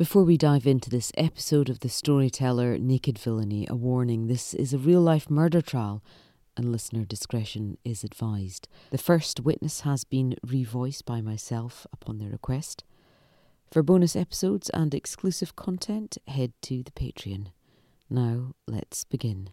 Before 0.00 0.24
we 0.24 0.38
dive 0.38 0.66
into 0.66 0.88
this 0.88 1.12
episode 1.18 1.68
of 1.68 1.80
The 1.80 1.90
Storyteller 1.90 2.78
Naked 2.78 3.18
Villainy, 3.18 3.66
a 3.68 3.74
warning 3.74 4.28
this 4.28 4.54
is 4.54 4.72
a 4.72 4.78
real 4.78 5.02
life 5.02 5.28
murder 5.28 5.60
trial 5.60 6.02
and 6.56 6.72
listener 6.72 7.04
discretion 7.04 7.76
is 7.84 8.02
advised. 8.02 8.66
The 8.92 8.96
first 8.96 9.40
witness 9.40 9.80
has 9.80 10.04
been 10.04 10.36
revoiced 10.42 11.04
by 11.04 11.20
myself 11.20 11.86
upon 11.92 12.16
their 12.16 12.30
request. 12.30 12.82
For 13.70 13.82
bonus 13.82 14.16
episodes 14.16 14.70
and 14.70 14.94
exclusive 14.94 15.54
content, 15.54 16.16
head 16.26 16.54
to 16.62 16.82
the 16.82 16.92
Patreon. 16.92 17.48
Now, 18.08 18.54
let's 18.66 19.04
begin. 19.04 19.50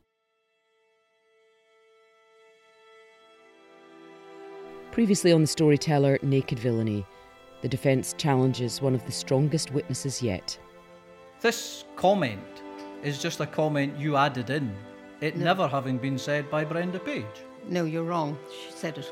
Previously 4.93 5.33
on 5.33 5.41
The 5.41 5.47
Storyteller 5.47 6.19
Naked 6.21 6.57
Villainy, 6.57 7.05
the 7.61 7.67
defence 7.67 8.13
challenges 8.17 8.81
one 8.81 8.93
of 8.95 9.05
the 9.05 9.11
strongest 9.11 9.71
witnesses 9.71 10.21
yet. 10.21 10.57
This 11.41 11.85
comment 11.95 12.41
is 13.03 13.21
just 13.21 13.39
a 13.39 13.45
comment 13.45 13.97
you 13.97 14.15
added 14.15 14.49
in, 14.49 14.75
it 15.21 15.35
No. 15.37 15.45
never 15.45 15.67
having 15.67 15.97
been 15.97 16.17
said 16.17 16.49
by 16.49 16.63
Brenda 16.63 16.99
Page. 16.99 17.25
No, 17.67 17.85
you're 17.85 18.03
wrong. 18.03 18.37
She 18.51 18.71
said 18.71 18.97
it. 18.97 19.11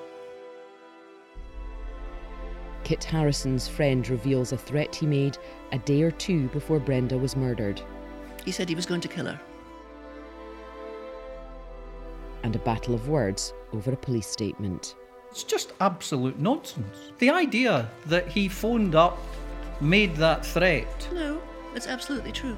Kit 2.84 3.04
Harrison's 3.04 3.68
friend 3.68 4.08
reveals 4.10 4.52
a 4.52 4.58
threat 4.58 4.96
he 4.96 5.08
made 5.08 5.38
a 5.72 5.80
day 5.80 6.04
or 6.04 6.12
two 6.12 6.48
before 6.50 6.80
Brenda 6.80 7.18
was 7.18 7.36
murdered, 7.36 7.82
He 8.46 8.52
said 8.52 8.70
he 8.70 8.76
was 8.76 8.86
going 8.86 9.02
to 9.02 9.08
kill 9.08 9.26
her. 9.26 9.40
and 12.44 12.56
a 12.56 12.60
battle 12.60 12.94
of 12.94 13.10
words 13.10 13.56
over 13.74 13.92
a 13.92 13.98
police 13.98 14.28
statement. 14.28 14.96
It's 15.36 15.44
just 15.44 15.74
absolute 15.82 16.40
nonsense. 16.40 17.12
The 17.20 17.30
idea 17.30 17.90
that 18.06 18.30
he 18.30 18.48
phoned 18.48 18.96
up, 18.96 19.20
made 19.82 20.16
that 20.16 20.46
threat, 20.46 21.10
No, 21.14 21.42
it's 21.76 21.88
absolutely 21.88 22.32
true. 22.32 22.56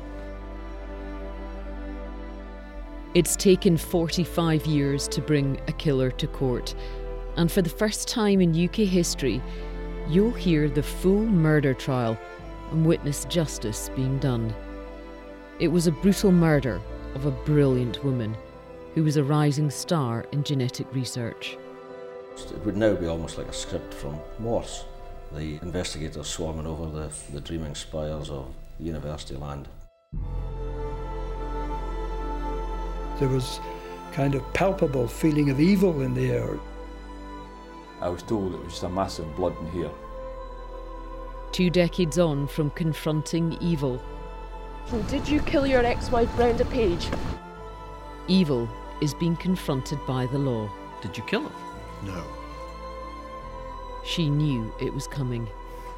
It's 3.16 3.36
taken 3.36 3.78
45 3.78 4.68
years 4.68 5.08
to 5.08 5.22
bring 5.22 5.60
a 5.68 5.72
killer 5.72 6.12
to 6.12 6.28
court, 6.28 6.76
and 7.36 7.52
for 7.52 7.64
the 7.64 7.70
first 7.82 8.08
time 8.08 8.42
in 8.42 8.66
UK 8.66 8.86
history, 8.86 9.42
you'll 10.08 10.30
hear 10.30 10.70
the 10.70 10.84
full 10.84 11.26
murder 11.26 11.74
trial 11.74 12.16
and 12.70 12.86
witness 12.86 13.26
justice 13.26 13.90
being 13.96 14.20
done. 14.20 14.54
It 15.58 15.70
was 15.70 15.88
a 15.88 15.92
brutal 15.92 16.32
murder 16.32 16.80
of 17.16 17.26
a 17.26 17.32
brilliant 17.32 18.04
woman 18.04 18.38
who 18.94 19.04
was 19.04 19.18
a 19.18 19.24
rising 19.24 19.72
star 19.72 20.28
in 20.32 20.44
genetic 20.44 20.94
research. 20.94 21.58
It 22.46 22.64
would 22.66 22.78
now 22.78 22.94
be 22.94 23.08
almost 23.08 23.38
like 23.38 23.48
a 23.48 23.54
script 23.54 23.94
from 23.94 24.20
Morse. 24.40 24.86
The 25.34 25.60
investigators 25.62 26.28
swarming 26.28 26.68
over 26.68 26.86
the, 26.86 27.12
the 27.34 27.42
dreaming 27.42 27.76
spires 27.76 28.30
of 28.30 28.54
university 28.80 29.36
land. 29.36 29.68
There 33.20 33.28
was 33.28 33.60
kind 34.14 34.36
of 34.36 34.54
palpable 34.54 35.08
feeling 35.08 35.50
of 35.50 35.60
evil 35.60 36.02
in 36.02 36.14
the 36.14 36.32
air. 36.32 36.58
I 38.00 38.10
was 38.10 38.22
told 38.24 38.54
it 38.54 38.64
was 38.64 38.74
just 38.74 38.84
a 38.84 38.90
massive 38.90 39.36
blood 39.36 39.58
in 39.60 39.72
here. 39.72 39.90
Two 41.52 41.70
decades 41.70 42.20
on 42.20 42.48
from 42.48 42.70
confronting 42.72 43.58
evil, 43.60 44.02
So 44.90 45.02
did 45.04 45.28
you 45.28 45.40
kill 45.42 45.66
your 45.68 45.84
ex-wife 45.84 46.34
Brenda 46.36 46.66
Page? 46.66 47.08
evil 48.30 48.70
is 49.02 49.14
being 49.14 49.36
confronted 49.38 50.00
by 50.06 50.26
the 50.28 50.38
law. 50.38 50.70
did 51.02 51.18
you 51.18 51.24
kill 51.24 51.44
her? 51.44 51.67
No. 52.04 52.24
She 54.04 54.30
knew 54.30 54.74
it 54.80 54.94
was 54.94 55.08
coming. 55.08 55.48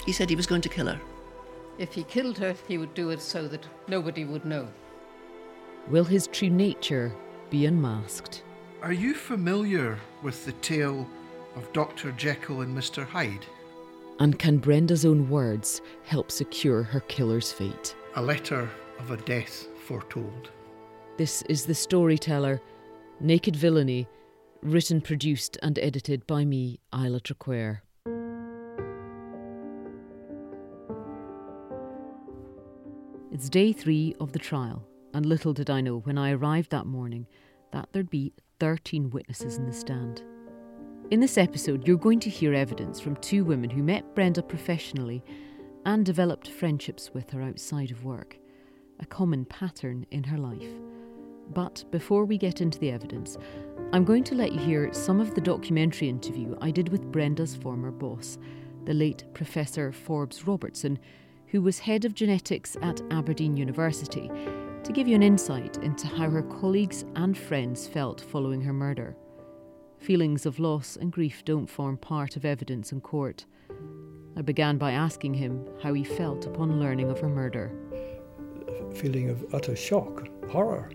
He 0.05 0.11
said 0.11 0.29
he 0.29 0.35
was 0.35 0.47
going 0.47 0.61
to 0.61 0.69
kill 0.69 0.87
her. 0.87 0.99
If 1.77 1.93
he 1.93 2.03
killed 2.03 2.37
her, 2.39 2.55
he 2.67 2.77
would 2.77 2.93
do 2.93 3.09
it 3.11 3.21
so 3.21 3.47
that 3.47 3.65
nobody 3.87 4.25
would 4.25 4.45
know. 4.45 4.67
Will 5.87 6.03
his 6.03 6.27
true 6.27 6.49
nature 6.49 7.11
be 7.49 7.65
unmasked? 7.65 8.43
Are 8.81 8.93
you 8.93 9.13
familiar 9.13 9.97
with 10.21 10.45
the 10.45 10.51
tale 10.53 11.07
of 11.55 11.71
Dr. 11.73 12.11
Jekyll 12.13 12.61
and 12.61 12.77
Mr. 12.77 13.05
Hyde? 13.05 13.45
And 14.19 14.37
can 14.37 14.57
Brenda's 14.57 15.05
own 15.05 15.29
words 15.29 15.81
help 16.03 16.31
secure 16.31 16.83
her 16.83 16.99
killer's 17.01 17.51
fate? 17.51 17.95
A 18.15 18.21
letter 18.21 18.69
of 18.99 19.11
a 19.11 19.17
death 19.17 19.67
foretold. 19.85 20.51
This 21.17 21.41
is 21.43 21.65
The 21.65 21.75
Storyteller, 21.75 22.61
Naked 23.19 23.55
Villainy, 23.55 24.07
written, 24.61 25.01
produced, 25.01 25.57
and 25.63 25.79
edited 25.79 26.25
by 26.27 26.45
me, 26.45 26.79
Isla 26.93 27.21
Traquair. 27.21 27.79
It's 33.31 33.49
day 33.49 33.71
three 33.71 34.15
of 34.19 34.33
the 34.33 34.39
trial, 34.39 34.85
and 35.13 35.25
little 35.25 35.53
did 35.53 35.69
I 35.69 35.81
know 35.81 35.99
when 35.99 36.17
I 36.17 36.31
arrived 36.31 36.71
that 36.71 36.85
morning 36.85 37.25
that 37.71 37.89
there'd 37.91 38.09
be 38.09 38.33
13 38.59 39.09
witnesses 39.11 39.57
in 39.57 39.65
the 39.65 39.73
stand. 39.73 40.23
In 41.11 41.19
this 41.19 41.37
episode, 41.37 41.87
you're 41.87 41.97
going 41.97 42.19
to 42.19 42.29
hear 42.29 42.53
evidence 42.53 42.99
from 42.99 43.15
two 43.17 43.45
women 43.45 43.69
who 43.69 43.81
met 43.81 44.13
Brenda 44.13 44.43
professionally 44.43 45.23
and 45.85 46.05
developed 46.05 46.49
friendships 46.49 47.11
with 47.13 47.29
her 47.31 47.41
outside 47.41 47.91
of 47.91 48.03
work, 48.03 48.37
a 48.99 49.05
common 49.05 49.45
pattern 49.45 50.05
in 50.11 50.23
her 50.25 50.37
life. 50.37 50.69
But 51.49 51.83
before 51.91 52.25
we 52.25 52.37
get 52.37 52.61
into 52.61 52.79
the 52.79 52.91
evidence, 52.91 53.37
I'm 53.91 54.05
going 54.05 54.23
to 54.25 54.35
let 54.35 54.51
you 54.51 54.59
hear 54.59 54.93
some 54.93 55.19
of 55.19 55.33
the 55.33 55.41
documentary 55.41 56.09
interview 56.09 56.55
I 56.61 56.69
did 56.69 56.89
with 56.89 57.11
Brenda's 57.11 57.55
former 57.55 57.91
boss, 57.91 58.37
the 58.85 58.93
late 58.93 59.23
Professor 59.33 59.91
Forbes 59.91 60.45
Robertson, 60.45 60.99
who 61.47 61.61
was 61.61 61.79
head 61.79 62.05
of 62.05 62.13
genetics 62.13 62.77
at 62.83 63.01
Aberdeen 63.09 63.57
University, 63.57 64.29
to 64.83 64.91
give 64.93 65.07
you 65.07 65.15
an 65.15 65.23
insight 65.23 65.77
into 65.77 66.07
how 66.07 66.29
her 66.29 66.43
colleagues 66.43 67.03
and 67.15 67.35
friends 67.35 67.87
felt 67.87 68.21
following 68.21 68.61
her 68.61 68.73
murder. 68.73 69.15
Feelings 69.97 70.45
of 70.45 70.59
loss 70.59 70.95
and 70.95 71.11
grief 71.11 71.43
don't 71.43 71.69
form 71.69 71.97
part 71.97 72.35
of 72.35 72.45
evidence 72.45 72.91
in 72.91 73.01
court. 73.01 73.45
I 74.37 74.41
began 74.41 74.77
by 74.77 74.91
asking 74.91 75.33
him 75.33 75.67
how 75.81 75.93
he 75.93 76.03
felt 76.03 76.45
upon 76.45 76.79
learning 76.79 77.09
of 77.09 77.19
her 77.19 77.27
murder. 77.27 77.71
Feeling 78.95 79.29
of 79.29 79.53
utter 79.53 79.75
shock, 79.75 80.27
horror. 80.49 80.91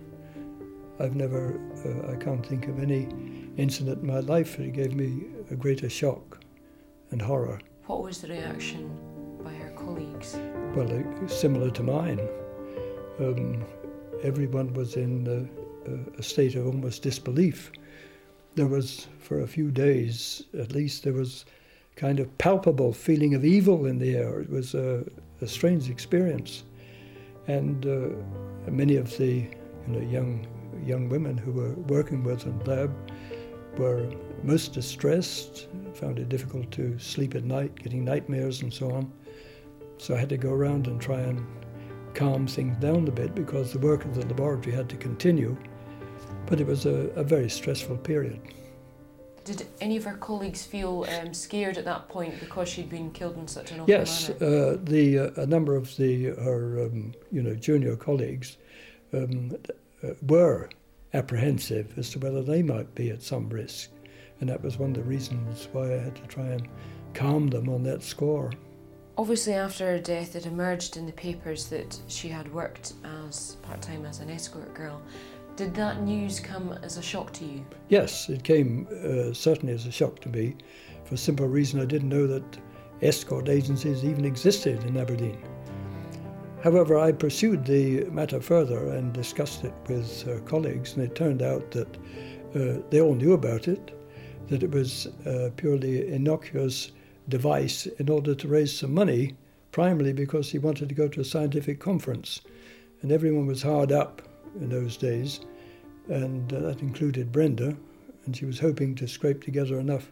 I've 1.00 1.16
never, 1.16 1.59
uh, 1.84 2.12
I 2.12 2.16
can't 2.16 2.44
think 2.47 2.69
of 2.69 2.81
any 2.81 3.09
incident 3.56 4.00
in 4.03 4.06
my 4.06 4.21
life 4.21 4.56
that 4.56 4.72
gave 4.72 4.94
me 4.94 5.25
a 5.50 5.56
greater 5.56 5.88
shock 5.88 6.41
and 7.10 7.21
horror. 7.21 7.60
What 7.87 8.03
was 8.03 8.21
the 8.21 8.28
reaction 8.28 8.91
by 9.43 9.53
her 9.53 9.71
colleagues? 9.71 10.37
Well, 10.75 10.91
uh, 10.91 11.27
similar 11.28 11.71
to 11.71 11.83
mine. 11.83 12.21
Um, 13.21 13.65
everyone 14.22 14.72
was 14.75 14.97
in 14.97 15.28
uh, 15.28 15.91
a- 15.91 16.19
a 16.21 16.22
state 16.22 16.54
of 16.54 16.66
almost 16.66 17.03
disbelief. 17.03 17.71
There 18.54 18.69
was, 18.69 19.09
for 19.19 19.41
a 19.41 19.47
few 19.47 19.71
days 19.71 20.44
at 20.59 20.72
least, 20.72 21.03
there 21.03 21.12
was 21.12 21.44
kind 21.97 22.21
of 22.21 22.38
palpable 22.38 22.93
feeling 22.93 23.34
of 23.34 23.44
evil 23.44 23.87
in 23.87 23.99
the 23.99 24.16
air. 24.16 24.41
It 24.41 24.50
was 24.50 24.75
a, 24.75 25.04
a 25.41 25.47
strange 25.47 25.91
experience, 25.91 26.65
and 27.47 27.84
uh, 27.86 28.71
many 28.71 28.97
of 28.97 29.16
the 29.19 29.33
you 29.86 29.89
know, 29.89 30.01
young 30.01 30.47
young 30.84 31.09
women 31.09 31.36
who 31.36 31.53
were 31.53 31.72
working 31.89 32.22
with 32.22 32.47
in 32.47 32.59
lab 32.60 32.92
were 33.78 34.10
most 34.42 34.72
distressed, 34.72 35.69
found 35.95 36.19
it 36.19 36.28
difficult 36.28 36.71
to 36.72 36.98
sleep 36.98 37.34
at 37.34 37.45
night, 37.45 37.75
getting 37.77 38.04
nightmares 38.04 38.63
and 38.63 38.72
so 38.72 38.91
on. 38.92 39.13
So 39.98 40.15
I 40.15 40.19
had 40.19 40.28
to 40.28 40.36
go 40.36 40.51
around 40.53 40.86
and 40.86 41.01
try 41.01 41.21
and 41.21 41.45
calm 42.15 42.47
things 42.47 42.77
down 42.77 43.09
a 43.09 43.10
bit 43.10 43.34
because 43.34 43.72
the 43.72 43.78
work 43.78 44.04
of 44.04 44.15
the 44.15 44.25
laboratory 44.27 44.75
had 44.75 44.89
to 44.91 44.97
continue. 44.97 45.57
But 46.47 46.60
it 46.60 46.66
was 46.66 46.86
a, 46.86 47.09
a 47.16 47.25
very 47.25 47.48
stressful 47.48 47.97
period. 47.98 48.41
Did 49.45 49.66
any 49.81 49.97
of 49.98 50.04
her 50.04 50.16
colleagues 50.16 50.65
feel 50.65 51.07
um, 51.21 51.34
scared 51.34 51.77
at 51.77 51.84
that 51.84 52.09
point 52.09 52.39
because 52.41 52.66
she'd 52.69 52.89
been 52.89 53.10
killed 53.10 53.36
in 53.36 53.47
such 53.47 53.72
an 53.72 53.81
awful 53.81 53.91
Yes, 53.91 54.31
manner? 54.41 54.47
uh, 54.72 54.77
the 54.83 55.19
uh, 55.19 55.42
a 55.42 55.47
number 55.47 55.77
of 55.77 55.95
the 55.97 56.27
her 56.42 56.84
um, 56.86 57.13
you 57.31 57.42
know 57.42 57.54
junior 57.54 57.95
colleagues 57.95 58.57
um, 59.13 59.53
were 60.22 60.68
apprehensive 61.12 61.97
as 61.98 62.10
to 62.10 62.18
whether 62.18 62.42
they 62.42 62.62
might 62.62 62.95
be 62.95 63.10
at 63.10 63.22
some 63.22 63.48
risk, 63.48 63.91
and 64.41 64.48
that 64.48 64.62
was 64.62 64.78
one 64.78 64.91
of 64.91 64.97
the 64.97 65.03
reasons 65.03 65.68
why 65.72 65.95
I 65.95 65.98
had 65.98 66.16
to 66.16 66.22
try 66.22 66.47
and 66.47 66.68
calm 67.15 67.48
them 67.48 67.68
on 67.68 67.83
that 67.84 68.03
score. 68.03 68.51
Obviously, 69.16 69.54
after 69.54 69.86
her 69.86 69.98
death, 70.01 70.34
it 70.34 70.45
emerged 70.45 70.97
in 70.97 71.06
the 71.06 71.12
papers 71.12 71.68
that 71.68 71.97
she 72.09 72.28
had 72.28 72.53
worked 72.53 72.95
as 73.28 73.56
part 73.62 73.80
time 73.80 74.04
as 74.04 74.18
an 74.18 74.28
escort 74.28 74.74
girl. 74.74 75.01
Did 75.54 75.72
that 75.74 76.03
news 76.03 76.41
come 76.41 76.77
as 76.83 76.97
a 76.97 77.03
shock 77.03 77.33
to 77.34 77.45
you? 77.45 77.65
Yes, 77.89 78.28
it 78.28 78.42
came 78.42 78.89
uh, 78.91 79.33
certainly 79.33 79.72
as 79.72 79.86
a 79.86 79.92
shock 79.92 80.18
to 80.22 80.28
me 80.28 80.57
for 81.04 81.15
a 81.15 81.18
simple 81.18 81.47
reason 81.47 81.80
I 81.80 81.84
didn't 81.84 82.09
know 82.09 82.27
that 82.27 82.59
escort 83.03 83.48
agencies 83.48 84.04
even 84.04 84.24
existed 84.24 84.83
in 84.83 84.97
Aberdeen. 84.97 85.39
However, 86.65 86.97
I 86.97 87.13
pursued 87.13 87.66
the 87.66 88.05
matter 88.05 88.41
further 88.41 88.89
and 88.89 89.13
discussed 89.13 89.65
it 89.65 89.75
with 89.87 90.27
uh, 90.27 90.41
colleagues, 90.47 90.95
and 90.95 91.05
it 91.05 91.15
turned 91.15 91.43
out 91.43 91.71
that 91.72 91.97
uh, 92.55 92.81
they 92.89 93.03
all 93.03 93.15
knew 93.15 93.34
about 93.34 93.69
it, 93.69 93.95
that 94.49 94.63
it 94.63 94.71
was 94.71 95.09
a 95.27 95.51
purely 95.51 96.09
innocuous 96.11 96.93
device 97.28 97.84
in 97.84 98.09
order 98.09 98.34
to 98.34 98.49
raise 98.49 98.75
some 98.75 98.95
money, 98.95 99.37
primarily 99.72 100.15
because 100.15 100.51
he 100.51 100.59
wanted 100.59 100.89
to 100.89 100.95
go 100.95 101.07
to 101.07 101.21
a 101.21 101.25
scientific 101.25 101.81
conference. 101.81 102.41
And 103.03 103.13
everyone 103.13 103.47
was 103.47 103.60
hard 103.60 103.93
up 103.93 104.22
in 104.59 104.71
those 104.71 104.97
days, 104.97 105.41
and 106.09 106.51
uh, 106.51 106.60
that 106.60 106.81
included 106.81 107.31
Brenda, 107.31 107.77
and 108.25 108.34
she 108.34 108.47
was 108.47 108.59
hoping 108.59 108.95
to 108.95 109.07
scrape 109.07 109.45
together 109.45 109.78
enough 109.78 110.10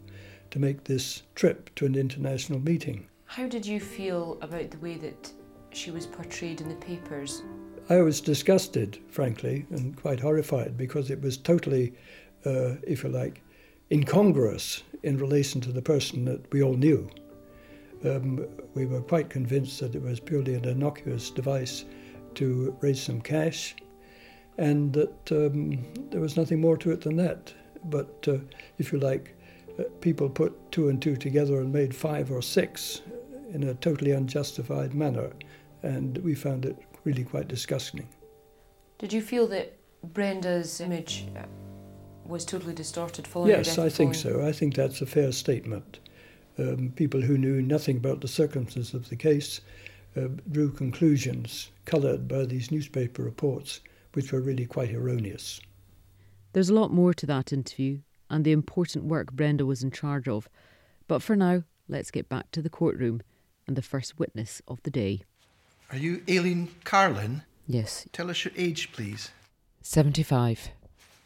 to 0.50 0.58
make 0.58 0.84
this 0.84 1.22
trip 1.34 1.74
to 1.76 1.86
an 1.86 1.94
international 1.94 2.58
meeting. 2.58 3.08
How 3.24 3.46
did 3.46 3.64
you 3.64 3.80
feel 3.80 4.36
about 4.42 4.70
the 4.70 4.78
way 4.80 4.96
that 4.96 5.32
she 5.72 5.90
was 5.90 6.06
portrayed 6.06 6.60
in 6.60 6.68
the 6.68 6.74
papers? 6.76 7.42
I 7.88 8.00
was 8.00 8.20
disgusted, 8.20 8.98
frankly, 9.08 9.66
and 9.70 9.96
quite 9.96 10.20
horrified 10.20 10.76
because 10.76 11.10
it 11.10 11.20
was 11.20 11.36
totally, 11.36 11.94
uh, 12.46 12.76
if 12.86 13.02
you 13.02 13.10
like, 13.10 13.42
incongruous 13.90 14.82
in 15.02 15.18
relation 15.18 15.60
to 15.62 15.72
the 15.72 15.82
person 15.82 16.24
that 16.26 16.50
we 16.52 16.62
all 16.62 16.74
knew. 16.74 17.10
Um, 18.04 18.46
we 18.74 18.86
were 18.86 19.00
quite 19.00 19.30
convinced 19.30 19.80
that 19.80 19.94
it 19.94 20.02
was 20.02 20.20
purely 20.20 20.54
an 20.54 20.64
innocuous 20.64 21.30
device 21.30 21.84
to 22.34 22.76
raise 22.80 23.02
some 23.02 23.20
cash 23.20 23.74
and 24.58 24.92
that 24.92 25.32
um, 25.32 25.84
there 26.10 26.20
was 26.20 26.36
nothing 26.36 26.60
more 26.60 26.76
to 26.78 26.90
it 26.90 27.00
than 27.00 27.16
that. 27.16 27.52
But 27.84 28.26
uh, 28.28 28.38
if 28.78 28.92
you 28.92 28.98
like, 28.98 29.36
uh, 29.78 29.84
people 30.00 30.28
put 30.28 30.72
two 30.72 30.88
and 30.88 31.00
two 31.00 31.16
together 31.16 31.60
and 31.60 31.72
made 31.72 31.94
five 31.94 32.30
or 32.30 32.42
six 32.42 33.02
in 33.52 33.64
a 33.64 33.74
totally 33.74 34.12
unjustified 34.12 34.94
manner, 34.94 35.32
and 35.82 36.18
we 36.18 36.34
found 36.34 36.64
it 36.64 36.76
really 37.04 37.24
quite 37.24 37.48
disgusting. 37.48 38.08
Did 38.98 39.12
you 39.12 39.22
feel 39.22 39.46
that 39.48 39.76
Brenda's 40.02 40.80
image 40.80 41.26
uh, 41.36 41.42
was 42.24 42.44
totally 42.44 42.74
distorted 42.74 43.26
following 43.26 43.52
her 43.52 43.58
Yes, 43.58 43.78
I 43.78 43.88
think 43.88 44.14
so. 44.14 44.46
I 44.46 44.52
think 44.52 44.74
that's 44.74 45.00
a 45.00 45.06
fair 45.06 45.32
statement. 45.32 45.98
Um, 46.58 46.92
people 46.94 47.20
who 47.20 47.38
knew 47.38 47.62
nothing 47.62 47.96
about 47.96 48.20
the 48.20 48.28
circumstances 48.28 48.94
of 48.94 49.08
the 49.08 49.16
case 49.16 49.60
uh, 50.16 50.28
drew 50.50 50.70
conclusions 50.70 51.70
coloured 51.84 52.28
by 52.28 52.44
these 52.44 52.70
newspaper 52.70 53.22
reports, 53.22 53.80
which 54.12 54.32
were 54.32 54.40
really 54.40 54.66
quite 54.66 54.92
erroneous. 54.92 55.60
There's 56.52 56.68
a 56.68 56.74
lot 56.74 56.92
more 56.92 57.14
to 57.14 57.26
that 57.26 57.52
interview 57.52 58.00
and 58.32 58.44
the 58.44 58.52
important 58.52 59.04
work 59.04 59.30
Brenda 59.30 59.66
was 59.66 59.82
in 59.82 59.90
charge 59.90 60.26
of. 60.26 60.48
But 61.06 61.22
for 61.22 61.36
now, 61.36 61.64
let's 61.86 62.10
get 62.10 62.30
back 62.30 62.50
to 62.52 62.62
the 62.62 62.70
courtroom 62.70 63.22
and 63.66 63.76
the 63.76 63.82
first 63.82 64.18
witness 64.18 64.62
of 64.66 64.82
the 64.82 64.90
day. 64.90 65.22
Are 65.92 65.98
you 65.98 66.22
Aileen 66.26 66.70
Carlin? 66.84 67.42
Yes, 67.66 68.08
Tell 68.12 68.30
us 68.30 68.46
your 68.46 68.54
age, 68.56 68.92
please. 68.92 69.30
75. 69.82 70.70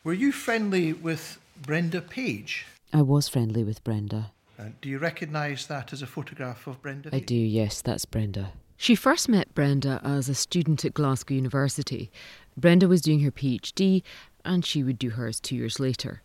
Were 0.02 0.12
you 0.12 0.32
friendly 0.32 0.92
with 0.92 1.38
Brenda 1.62 2.00
Page? 2.00 2.66
I 2.92 3.02
was 3.02 3.28
friendly 3.28 3.62
with 3.62 3.84
Brenda. 3.84 4.32
Uh, 4.58 4.70
do 4.80 4.88
you 4.88 4.98
recognise 4.98 5.68
that 5.68 5.92
as 5.92 6.02
a 6.02 6.06
photograph 6.06 6.66
of 6.66 6.82
Brenda? 6.82 7.10
I 7.12 7.20
do, 7.20 7.36
yes, 7.36 7.80
that's 7.80 8.06
Brenda. 8.06 8.54
She 8.76 8.96
first 8.96 9.28
met 9.28 9.54
Brenda 9.54 10.00
as 10.02 10.28
a 10.28 10.34
student 10.34 10.84
at 10.84 10.94
Glasgow 10.94 11.36
University. 11.36 12.10
Brenda 12.56 12.88
was 12.88 13.02
doing 13.02 13.20
her 13.20 13.30
PhD 13.30 14.02
and 14.44 14.64
she 14.64 14.82
would 14.82 14.98
do 14.98 15.10
hers 15.10 15.38
two 15.38 15.54
years 15.54 15.78
later. 15.78 16.22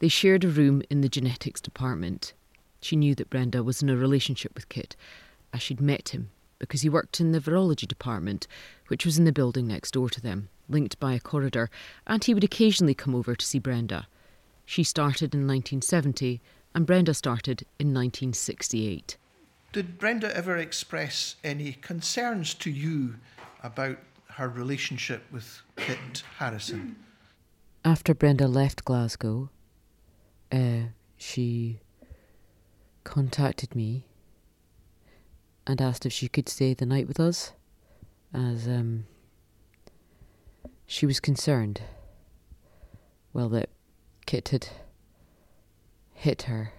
They 0.00 0.08
shared 0.08 0.44
a 0.44 0.48
room 0.48 0.82
in 0.90 1.00
the 1.00 1.08
genetics 1.08 1.62
department. 1.62 2.34
She 2.82 2.94
knew 2.94 3.14
that 3.14 3.30
Brenda 3.30 3.62
was 3.62 3.82
in 3.82 3.88
a 3.88 3.96
relationship 3.96 4.52
with 4.54 4.68
Kit, 4.68 4.96
as 5.54 5.62
she'd 5.62 5.80
met 5.80 6.10
him 6.10 6.30
because 6.60 6.82
he 6.82 6.88
worked 6.88 7.18
in 7.18 7.32
the 7.32 7.40
virology 7.40 7.88
department, 7.88 8.46
which 8.86 9.04
was 9.04 9.18
in 9.18 9.24
the 9.24 9.32
building 9.32 9.66
next 9.66 9.90
door 9.90 10.08
to 10.08 10.20
them, 10.20 10.48
linked 10.68 11.00
by 11.00 11.14
a 11.14 11.18
corridor, 11.20 11.68
and 12.06 12.22
he 12.22 12.34
would 12.34 12.44
occasionally 12.44 12.94
come 12.94 13.16
over 13.16 13.34
to 13.34 13.44
see 13.44 13.58
Brenda. 13.58 14.06
She 14.64 14.84
started 14.84 15.34
in 15.34 15.40
1970 15.40 16.40
and 16.74 16.86
Brenda 16.86 17.14
started 17.14 17.62
in 17.78 17.88
1968. 17.88 19.16
Did 19.72 19.98
Brenda 19.98 20.34
ever 20.36 20.56
express 20.56 21.36
any 21.42 21.72
concerns 21.72 22.54
to 22.54 22.70
you 22.70 23.16
about 23.62 23.98
her 24.28 24.48
relationship 24.48 25.24
with 25.32 25.62
Kit 25.76 26.22
Harrison? 26.38 26.96
After 27.84 28.14
Brenda 28.14 28.46
left 28.46 28.84
Glasgow, 28.84 29.50
uh, 30.52 30.90
she 31.16 31.80
contacted 33.04 33.74
me 33.74 34.06
and 35.70 35.80
asked 35.80 36.04
if 36.04 36.12
she 36.12 36.26
could 36.26 36.48
stay 36.48 36.74
the 36.74 36.84
night 36.84 37.06
with 37.06 37.20
us, 37.20 37.52
as 38.34 38.66
um, 38.66 39.06
she 40.84 41.06
was 41.06 41.20
concerned. 41.20 41.80
Well, 43.32 43.48
that 43.50 43.68
Kit 44.26 44.48
had 44.48 44.66
hit 46.12 46.42
her 46.42 46.72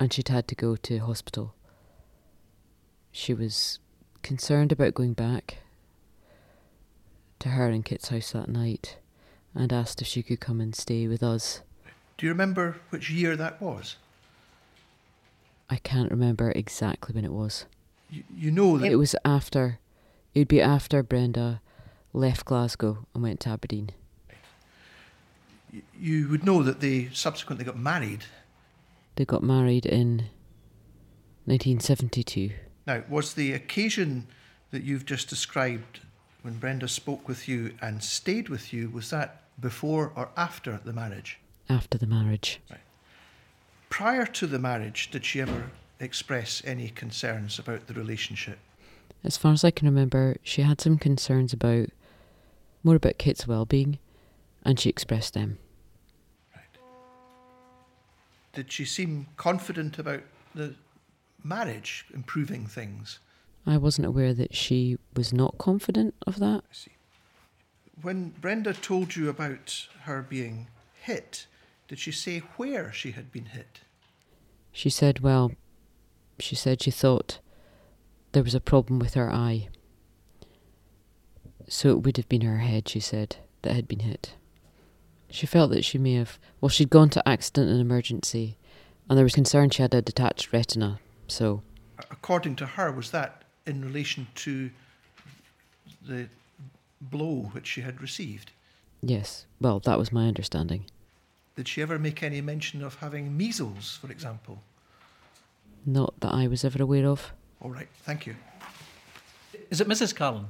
and 0.00 0.10
she'd 0.10 0.28
had 0.28 0.48
to 0.48 0.54
go 0.54 0.76
to 0.76 0.98
hospital. 0.98 1.54
She 3.12 3.34
was 3.34 3.80
concerned 4.22 4.72
about 4.72 4.94
going 4.94 5.12
back 5.12 5.58
to 7.40 7.50
her 7.50 7.68
and 7.68 7.84
Kit's 7.84 8.08
house 8.08 8.32
that 8.32 8.48
night 8.48 8.96
and 9.54 9.74
asked 9.74 10.00
if 10.00 10.08
she 10.08 10.22
could 10.22 10.40
come 10.40 10.62
and 10.62 10.74
stay 10.74 11.06
with 11.06 11.22
us. 11.22 11.60
Do 12.16 12.24
you 12.24 12.32
remember 12.32 12.76
which 12.88 13.10
year 13.10 13.36
that 13.36 13.60
was? 13.60 13.96
I 15.68 15.76
can't 15.76 16.10
remember 16.10 16.50
exactly 16.50 17.14
when 17.14 17.26
it 17.26 17.32
was. 17.32 17.66
You, 18.14 18.22
you 18.36 18.50
know 18.50 18.78
that 18.78 18.90
It 18.90 18.96
was 18.96 19.16
after, 19.24 19.80
it 20.34 20.38
would 20.40 20.48
be 20.48 20.60
after 20.60 21.02
Brenda 21.02 21.60
left 22.12 22.44
Glasgow 22.44 23.06
and 23.12 23.22
went 23.22 23.40
to 23.40 23.50
Aberdeen. 23.50 23.90
you 25.98 26.28
would 26.28 26.44
know 26.44 26.62
that 26.62 26.80
they 26.80 27.08
subsequently 27.12 27.64
got 27.64 27.76
married. 27.76 28.24
They 29.16 29.24
got 29.24 29.42
married 29.42 29.84
in 29.86 30.28
1972. 31.46 32.50
Now, 32.86 33.02
was 33.08 33.34
the 33.34 33.52
occasion 33.52 34.28
that 34.70 34.84
you've 34.84 35.06
just 35.06 35.28
described 35.28 36.00
when 36.42 36.58
Brenda 36.58 36.86
spoke 36.88 37.26
with 37.26 37.48
you 37.48 37.74
and 37.80 38.02
stayed 38.02 38.48
with 38.48 38.72
you, 38.72 38.90
was 38.90 39.10
that 39.10 39.42
before 39.60 40.12
or 40.14 40.28
after 40.36 40.80
the 40.84 40.92
marriage? 40.92 41.40
After 41.68 41.96
the 41.96 42.06
marriage. 42.06 42.60
Prior 43.88 44.26
to 44.26 44.46
the 44.46 44.58
marriage, 44.58 45.10
did 45.10 45.24
she 45.24 45.40
ever 45.40 45.70
express 46.00 46.62
any 46.64 46.88
concerns 46.88 47.58
about 47.58 47.86
the 47.86 47.94
relationship? 47.94 48.58
As 49.22 49.36
far 49.36 49.52
as 49.52 49.64
I 49.64 49.70
can 49.70 49.88
remember, 49.88 50.36
she 50.42 50.62
had 50.62 50.80
some 50.80 50.98
concerns 50.98 51.52
about 51.52 51.88
more 52.82 52.96
about 52.96 53.18
Kit's 53.18 53.48
well-being, 53.48 53.98
and 54.64 54.78
she 54.78 54.90
expressed 54.90 55.32
them. 55.32 55.58
Right. 56.54 56.64
Did 58.52 58.70
she 58.70 58.84
seem 58.84 59.28
confident 59.36 59.98
about 59.98 60.22
the 60.54 60.74
marriage 61.42 62.04
improving 62.12 62.66
things? 62.66 63.20
I 63.66 63.78
wasn't 63.78 64.06
aware 64.06 64.34
that 64.34 64.54
she 64.54 64.98
was 65.16 65.32
not 65.32 65.56
confident 65.56 66.14
of 66.26 66.38
that. 66.40 66.64
I 66.70 66.74
see. 66.74 66.90
When 68.02 68.34
Brenda 68.40 68.74
told 68.74 69.16
you 69.16 69.30
about 69.30 69.88
her 70.02 70.20
being 70.20 70.66
hit, 71.00 71.46
did 71.88 71.98
she 71.98 72.12
say 72.12 72.40
where 72.56 72.92
she 72.92 73.12
had 73.12 73.32
been 73.32 73.46
hit? 73.46 73.80
She 74.72 74.90
said, 74.90 75.20
well, 75.20 75.52
she 76.38 76.54
said 76.54 76.82
she 76.82 76.90
thought 76.90 77.38
there 78.32 78.42
was 78.42 78.54
a 78.54 78.60
problem 78.60 78.98
with 78.98 79.14
her 79.14 79.30
eye. 79.32 79.68
So 81.68 81.90
it 81.90 82.02
would 82.02 82.16
have 82.16 82.28
been 82.28 82.42
her 82.42 82.58
head, 82.58 82.88
she 82.88 83.00
said, 83.00 83.36
that 83.62 83.74
had 83.74 83.88
been 83.88 84.00
hit. 84.00 84.34
She 85.30 85.46
felt 85.46 85.70
that 85.70 85.84
she 85.84 85.98
may 85.98 86.14
have, 86.14 86.38
well, 86.60 86.68
she'd 86.68 86.90
gone 86.90 87.10
to 87.10 87.28
accident 87.28 87.70
and 87.70 87.80
emergency, 87.80 88.56
and 89.08 89.16
there 89.16 89.24
was 89.24 89.34
concern 89.34 89.70
she 89.70 89.82
had 89.82 89.94
a 89.94 90.02
detached 90.02 90.52
retina, 90.52 91.00
so 91.26 91.62
According 92.10 92.56
to 92.56 92.66
her, 92.66 92.90
was 92.92 93.10
that 93.12 93.42
in 93.66 93.84
relation 93.84 94.26
to 94.36 94.70
the 96.06 96.28
blow 97.00 97.50
which 97.52 97.66
she 97.66 97.80
had 97.80 98.00
received? 98.00 98.50
yes, 99.02 99.46
well, 99.60 99.80
that 99.80 99.98
was 99.98 100.12
my 100.12 100.26
understanding. 100.26 100.86
Did 101.56 101.68
she 101.68 101.82
ever 101.82 101.98
make 101.98 102.22
any 102.22 102.40
mention 102.40 102.82
of 102.82 102.96
having 102.96 103.36
measles, 103.36 103.98
for 104.00 104.10
example? 104.10 104.62
Not 105.86 106.18
that 106.20 106.32
I 106.32 106.46
was 106.46 106.64
ever 106.64 106.82
aware 106.82 107.06
of. 107.06 107.32
All 107.60 107.70
right, 107.70 107.88
thank 108.04 108.26
you. 108.26 108.36
Is 109.70 109.80
it 109.80 109.88
Mrs. 109.88 110.14
Carlin? 110.14 110.46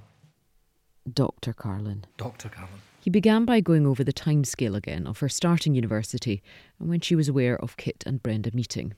Dr. 1.13 1.53
Carlin. 1.53 2.05
Dr. 2.17 2.49
Carlin. 2.49 2.81
He 3.01 3.11
began 3.11 3.45
by 3.45 3.61
going 3.61 3.87
over 3.87 4.03
the 4.03 4.13
timescale 4.13 4.75
again 4.75 5.07
of 5.07 5.19
her 5.19 5.29
starting 5.29 5.75
university 5.75 6.43
and 6.79 6.89
when 6.89 7.01
she 7.01 7.15
was 7.15 7.29
aware 7.29 7.61
of 7.61 7.77
Kit 7.77 8.03
and 8.07 8.23
Brenda 8.23 8.51
meeting. 8.55 8.95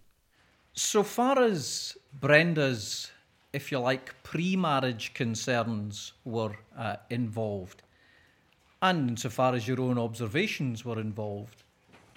So 0.75 1.03
far 1.03 1.43
as 1.43 1.97
Brenda's 2.21 3.11
if 3.57 3.73
you 3.73 3.79
like, 3.79 4.23
pre 4.23 4.55
marriage 4.55 5.15
concerns 5.15 6.13
were 6.25 6.57
uh, 6.77 6.97
involved, 7.09 7.83
and 8.83 9.09
insofar 9.11 9.55
as 9.55 9.67
your 9.67 9.81
own 9.81 9.99
observations 9.99 10.85
were 10.85 11.01
involved, 11.01 11.63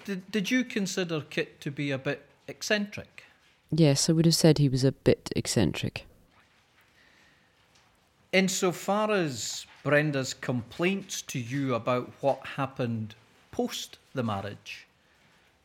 did, 0.04 0.30
did 0.30 0.50
you 0.50 0.64
consider 0.64 1.22
Kit 1.22 1.58
to 1.62 1.70
be 1.70 1.90
a 1.90 1.98
bit 1.98 2.26
eccentric? 2.46 3.24
Yes, 3.70 4.08
I 4.08 4.12
would 4.12 4.24
have 4.24 4.34
said 4.34 4.58
he 4.58 4.68
was 4.68 4.84
a 4.84 4.92
bit 4.92 5.30
eccentric. 5.36 6.06
Insofar 8.32 9.10
as 9.10 9.66
Brenda's 9.82 10.34
complaints 10.34 11.22
to 11.22 11.38
you 11.38 11.74
about 11.74 12.12
what 12.20 12.44
happened 12.56 13.14
post 13.50 13.98
the 14.14 14.22
marriage, 14.22 14.86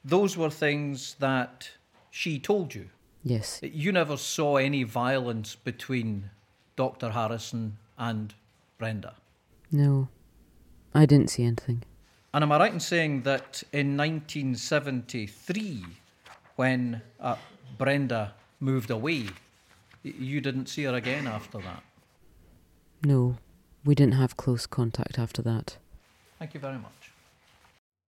those 0.03 0.37
were 0.37 0.49
things 0.49 1.15
that 1.19 1.69
she 2.11 2.39
told 2.39 2.73
you. 2.75 2.89
Yes. 3.23 3.59
You 3.63 3.91
never 3.91 4.17
saw 4.17 4.57
any 4.57 4.83
violence 4.83 5.55
between 5.55 6.29
Dr. 6.75 7.09
Harrison 7.09 7.77
and 7.97 8.33
Brenda. 8.77 9.15
No, 9.71 10.09
I 10.93 11.05
didn't 11.05 11.29
see 11.31 11.43
anything. 11.43 11.83
And 12.33 12.43
am 12.43 12.51
I 12.51 12.59
right 12.59 12.73
in 12.73 12.79
saying 12.79 13.23
that 13.23 13.63
in 13.71 13.97
1973, 13.97 15.85
when 16.55 17.01
uh, 17.19 17.35
Brenda 17.77 18.33
moved 18.59 18.89
away, 18.89 19.27
you 20.03 20.41
didn't 20.41 20.67
see 20.67 20.83
her 20.83 20.93
again 20.93 21.27
after 21.27 21.57
that? 21.59 21.83
No, 23.03 23.37
we 23.83 23.95
didn't 23.95 24.13
have 24.13 24.37
close 24.37 24.65
contact 24.65 25.19
after 25.19 25.41
that. 25.41 25.77
Thank 26.39 26.53
you 26.53 26.59
very 26.59 26.77
much. 26.77 27.11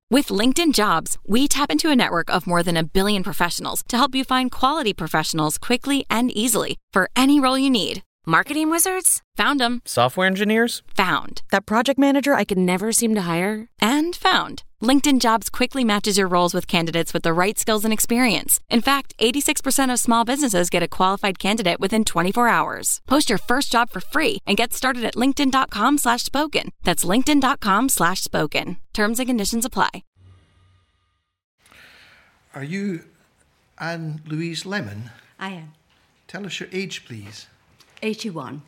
With 0.09 0.27
LinkedIn 0.27 0.73
Jobs, 0.73 1.17
we 1.27 1.49
tap 1.49 1.69
into 1.69 1.89
a 1.89 1.95
network 1.95 2.29
of 2.29 2.47
more 2.47 2.63
than 2.63 2.77
a 2.77 2.83
billion 2.83 3.23
professionals 3.23 3.83
to 3.89 3.97
help 3.97 4.15
you 4.15 4.23
find 4.23 4.49
quality 4.51 4.93
professionals 4.93 5.57
quickly 5.57 6.05
and 6.09 6.31
easily 6.31 6.77
for 6.93 7.09
any 7.15 7.41
role 7.41 7.57
you 7.57 7.69
need. 7.69 8.03
Marketing 8.25 8.69
wizards? 8.69 9.21
Found 9.35 9.59
them. 9.59 9.81
Software 9.85 10.27
engineers? 10.27 10.81
Found. 10.95 11.41
That 11.51 11.65
project 11.65 11.99
manager 11.99 12.33
I 12.33 12.45
could 12.45 12.57
never 12.57 12.91
seem 12.91 13.15
to 13.15 13.21
hire? 13.21 13.67
And 13.81 14.15
found. 14.15 14.63
LinkedIn 14.81 15.19
Jobs 15.19 15.49
quickly 15.49 15.83
matches 15.83 16.19
your 16.19 16.27
roles 16.27 16.53
with 16.53 16.67
candidates 16.67 17.11
with 17.11 17.23
the 17.23 17.33
right 17.33 17.57
skills 17.57 17.83
and 17.83 17.91
experience. 17.91 18.59
In 18.69 18.81
fact, 18.81 19.15
86% 19.17 19.91
of 19.91 19.99
small 19.99 20.23
businesses 20.23 20.69
get 20.69 20.83
a 20.83 20.87
qualified 20.87 21.39
candidate 21.39 21.79
within 21.79 22.05
24 22.05 22.47
hours. 22.47 23.01
Post 23.07 23.29
your 23.29 23.39
first 23.39 23.71
job 23.71 23.89
for 23.89 24.01
free 24.01 24.37
and 24.45 24.55
get 24.55 24.73
started 24.73 25.03
at 25.03 25.15
linkedin.com 25.15 25.97
slash 25.97 26.23
spoken. 26.23 26.69
That's 26.83 27.03
linkedin.com 27.03 27.89
slash 27.89 28.21
spoken. 28.21 28.77
Terms 28.93 29.19
and 29.19 29.27
conditions 29.27 29.65
apply. 29.65 30.03
Are 32.53 32.63
you 32.63 33.03
Anne 33.79 34.21
Louise 34.27 34.63
Lemon? 34.65 35.09
I 35.39 35.49
am. 35.49 35.73
Tell 36.27 36.45
us 36.45 36.59
your 36.59 36.69
age, 36.71 37.03
please. 37.05 37.47
81. 38.03 38.61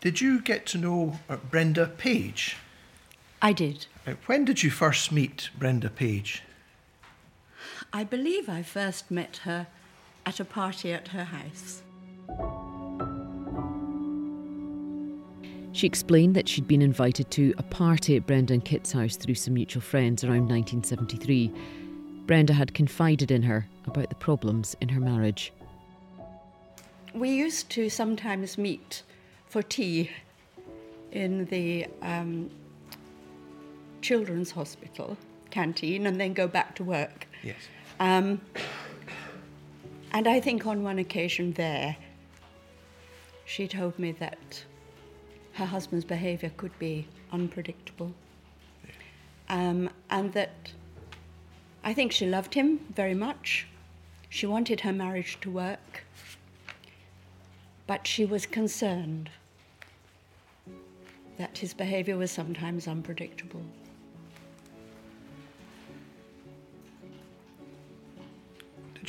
Did 0.00 0.20
you 0.20 0.40
get 0.40 0.66
to 0.66 0.78
know 0.78 1.20
uh, 1.28 1.36
Brenda 1.36 1.86
Page? 1.86 2.56
I 3.42 3.52
did. 3.52 3.86
Uh, 4.06 4.14
when 4.26 4.44
did 4.44 4.62
you 4.62 4.70
first 4.70 5.12
meet 5.12 5.50
Brenda 5.58 5.90
Page? 5.90 6.42
I 7.92 8.04
believe 8.04 8.48
I 8.48 8.62
first 8.62 9.10
met 9.10 9.38
her 9.44 9.66
at 10.24 10.40
a 10.40 10.44
party 10.44 10.92
at 10.92 11.08
her 11.08 11.24
house. 11.24 11.82
She 15.72 15.86
explained 15.86 16.34
that 16.34 16.48
she'd 16.48 16.66
been 16.66 16.80
invited 16.80 17.30
to 17.32 17.52
a 17.58 17.62
party 17.62 18.16
at 18.16 18.26
Brenda 18.26 18.54
and 18.54 18.64
Kit's 18.64 18.92
house 18.92 19.16
through 19.16 19.34
some 19.34 19.54
mutual 19.54 19.82
friends 19.82 20.24
around 20.24 20.48
1973. 20.48 21.52
Brenda 22.26 22.54
had 22.54 22.72
confided 22.72 23.30
in 23.30 23.42
her 23.42 23.68
about 23.86 24.08
the 24.08 24.14
problems 24.14 24.74
in 24.80 24.88
her 24.88 25.00
marriage. 25.00 25.52
We 27.14 27.30
used 27.30 27.70
to 27.70 27.90
sometimes 27.90 28.56
meet 28.56 29.02
for 29.46 29.62
tea 29.62 30.10
in 31.12 31.44
the 31.46 31.86
um, 32.02 32.50
children's 34.06 34.52
hospital 34.52 35.16
canteen 35.50 36.06
and 36.06 36.20
then 36.20 36.32
go 36.32 36.46
back 36.46 36.76
to 36.76 36.84
work. 36.84 37.26
Yes. 37.42 37.56
Um, 37.98 38.40
and 40.12 40.28
I 40.28 40.38
think 40.38 40.64
on 40.64 40.84
one 40.84 41.00
occasion 41.00 41.52
there, 41.54 41.96
she 43.44 43.66
told 43.66 43.98
me 43.98 44.12
that 44.12 44.64
her 45.54 45.64
husband's 45.64 46.04
behaviour 46.04 46.52
could 46.56 46.78
be 46.78 47.08
unpredictable. 47.32 48.12
Um, 49.48 49.90
and 50.08 50.32
that 50.34 50.72
I 51.82 51.92
think 51.92 52.12
she 52.12 52.26
loved 52.26 52.54
him 52.54 52.80
very 52.94 53.14
much. 53.14 53.66
She 54.28 54.46
wanted 54.46 54.80
her 54.80 54.92
marriage 54.92 55.38
to 55.40 55.50
work. 55.50 56.04
But 57.88 58.06
she 58.06 58.24
was 58.24 58.46
concerned 58.46 59.30
that 61.38 61.58
his 61.58 61.74
behaviour 61.74 62.16
was 62.16 62.30
sometimes 62.30 62.86
unpredictable. 62.86 63.62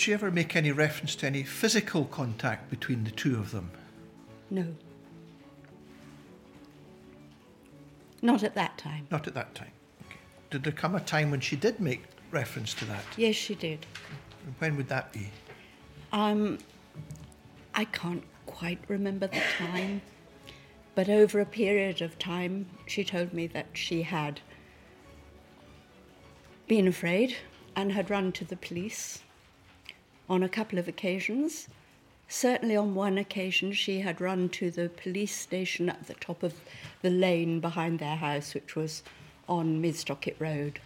She 0.08 0.14
ever 0.14 0.32
make 0.32 0.56
any 0.56 0.72
reference 0.72 1.18
to 1.18 1.26
any 1.26 1.44
physical 1.44 2.06
contact 2.06 2.70
between 2.70 3.04
the 3.04 3.12
two 3.12 3.38
of 3.38 3.52
them? 3.52 3.70
No. 4.50 4.66
Not 8.22 8.42
at 8.42 8.56
that 8.56 8.78
time. 8.78 9.06
Not 9.12 9.28
at 9.28 9.34
that 9.34 9.54
time. 9.54 9.74
Okay. 10.06 10.16
Did 10.50 10.64
there 10.64 10.72
come 10.72 10.96
a 10.96 11.02
time 11.02 11.30
when 11.30 11.42
she 11.42 11.58
did 11.58 11.82
make 11.82 12.06
reference 12.32 12.74
to 12.76 12.86
that? 12.86 13.04
Yes, 13.18 13.36
she 13.36 13.54
did. 13.54 13.86
When 14.60 14.78
would 14.78 14.88
that 14.88 15.12
be? 15.12 15.30
Um, 16.14 16.60
I 17.76 17.84
can't 17.84 18.24
quite 18.46 18.80
remember 18.88 19.28
the 19.28 19.42
time, 19.58 20.02
but 20.96 21.10
over 21.10 21.42
a 21.42 21.46
period 21.46 22.02
of 22.02 22.18
time, 22.18 22.68
she 22.86 23.04
told 23.04 23.34
me 23.34 23.46
that 23.48 23.66
she 23.74 24.04
had 24.04 24.40
been 26.66 26.88
afraid 26.88 27.36
and 27.76 27.92
had 27.92 28.10
run 28.10 28.32
to 28.32 28.46
the 28.46 28.56
police 28.56 29.22
on 30.30 30.44
a 30.44 30.50
couple 30.50 30.78
of 30.80 30.88
occasions. 30.88 31.68
Certainly, 32.28 32.76
on 32.76 32.94
one 32.94 33.18
occasion, 33.18 33.72
she 33.72 34.02
had 34.02 34.20
run 34.20 34.50
to 34.50 34.70
the 34.70 34.90
police 34.90 35.34
station 35.34 35.90
at 35.90 36.08
the 36.08 36.14
top 36.16 36.44
of 36.44 36.54
the 37.02 37.10
lane 37.10 37.60
behind 37.60 38.00
their 38.00 38.18
house, 38.18 38.54
which 38.54 38.76
was 38.76 39.02
on 39.48 39.82
Midstocket 39.82 40.36
Road. 40.40 40.80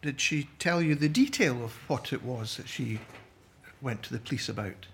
Did 0.00 0.20
she 0.20 0.48
tell 0.58 0.80
you 0.80 0.94
the 0.94 1.10
detail 1.10 1.62
of 1.62 1.72
what 1.86 2.12
it 2.12 2.22
was 2.24 2.56
that 2.56 2.68
she 2.68 2.98
went 3.82 4.02
to 4.04 4.12
the 4.14 4.18
police 4.18 4.48
about? 4.48 4.86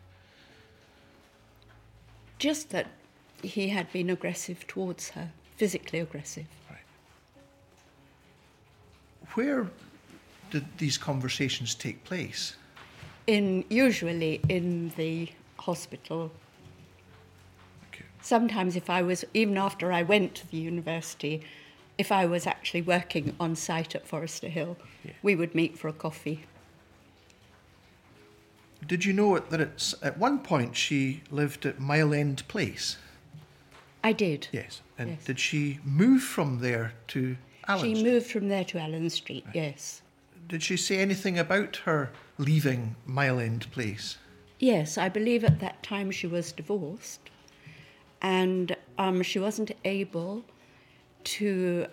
Just 2.41 2.71
that 2.71 2.89
he 3.43 3.69
had 3.69 3.93
been 3.93 4.11
aggressive 4.11 4.67
towards 4.67 5.11
her, 5.11 5.31
physically 5.57 6.01
aggressive. 6.01 6.47
Where 9.35 9.71
did 10.51 10.65
these 10.79 10.99
conversations 10.99 11.75
take 11.75 12.03
place? 12.05 12.57
In 13.27 13.65
usually 13.69 14.41
in 14.49 14.93
the 14.97 15.29
hospital. 15.59 16.31
Sometimes, 18.23 18.75
if 18.75 18.91
I 18.91 19.03
was 19.03 19.25
even 19.35 19.57
after 19.57 19.93
I 19.93 20.03
went 20.03 20.35
to 20.37 20.51
the 20.51 20.57
university, 20.57 21.43
if 21.97 22.11
I 22.11 22.27
was 22.27 22.45
actually 22.47 22.83
working 22.83 23.35
on 23.39 23.55
site 23.55 23.95
at 23.95 24.05
Foresterhill, 24.09 24.75
we 25.23 25.37
would 25.37 25.55
meet 25.55 25.79
for 25.79 25.87
a 25.87 25.93
coffee. 25.93 26.45
Did 28.87 29.05
you 29.05 29.13
know 29.13 29.39
that 29.39 29.61
it's, 29.61 29.95
at 30.03 30.19
one 30.19 30.41
point 30.41 30.77
she 30.77 31.23
lived 31.31 31.67
at 31.67 31.79
Mile 31.81 32.13
End 32.13 32.47
Place? 32.49 32.97
I 34.05 34.13
did. 34.13 34.49
Yes. 34.53 34.83
And 34.99 35.11
Yes. 35.11 35.25
did 35.25 35.39
she 35.41 35.79
move 35.85 36.23
from 36.23 36.59
there 36.61 36.95
to 37.09 37.37
Allan 37.69 37.85
she 37.85 37.95
Street? 37.95 38.13
moved 38.13 38.27
from 38.27 38.49
there 38.49 38.65
to 38.65 38.79
Allan 38.79 39.11
Street, 39.11 39.47
yes. 39.55 40.03
Did 40.49 40.63
she 40.63 40.77
say 40.77 40.99
anything 40.99 41.39
about 41.39 41.77
her 41.85 42.11
leaving 42.39 42.95
Mile 43.05 43.41
End 43.41 43.71
Place? 43.73 44.19
Yes, 44.59 44.97
I 44.97 45.09
believe 45.09 45.43
at 45.43 45.61
that 45.61 45.83
time 45.83 46.11
she 46.11 46.27
was 46.27 46.53
divorced 46.53 47.21
and 48.23 48.77
um, 48.99 49.23
she 49.23 49.39
wasn't 49.39 49.73
able 49.85 50.45
to 51.25 51.87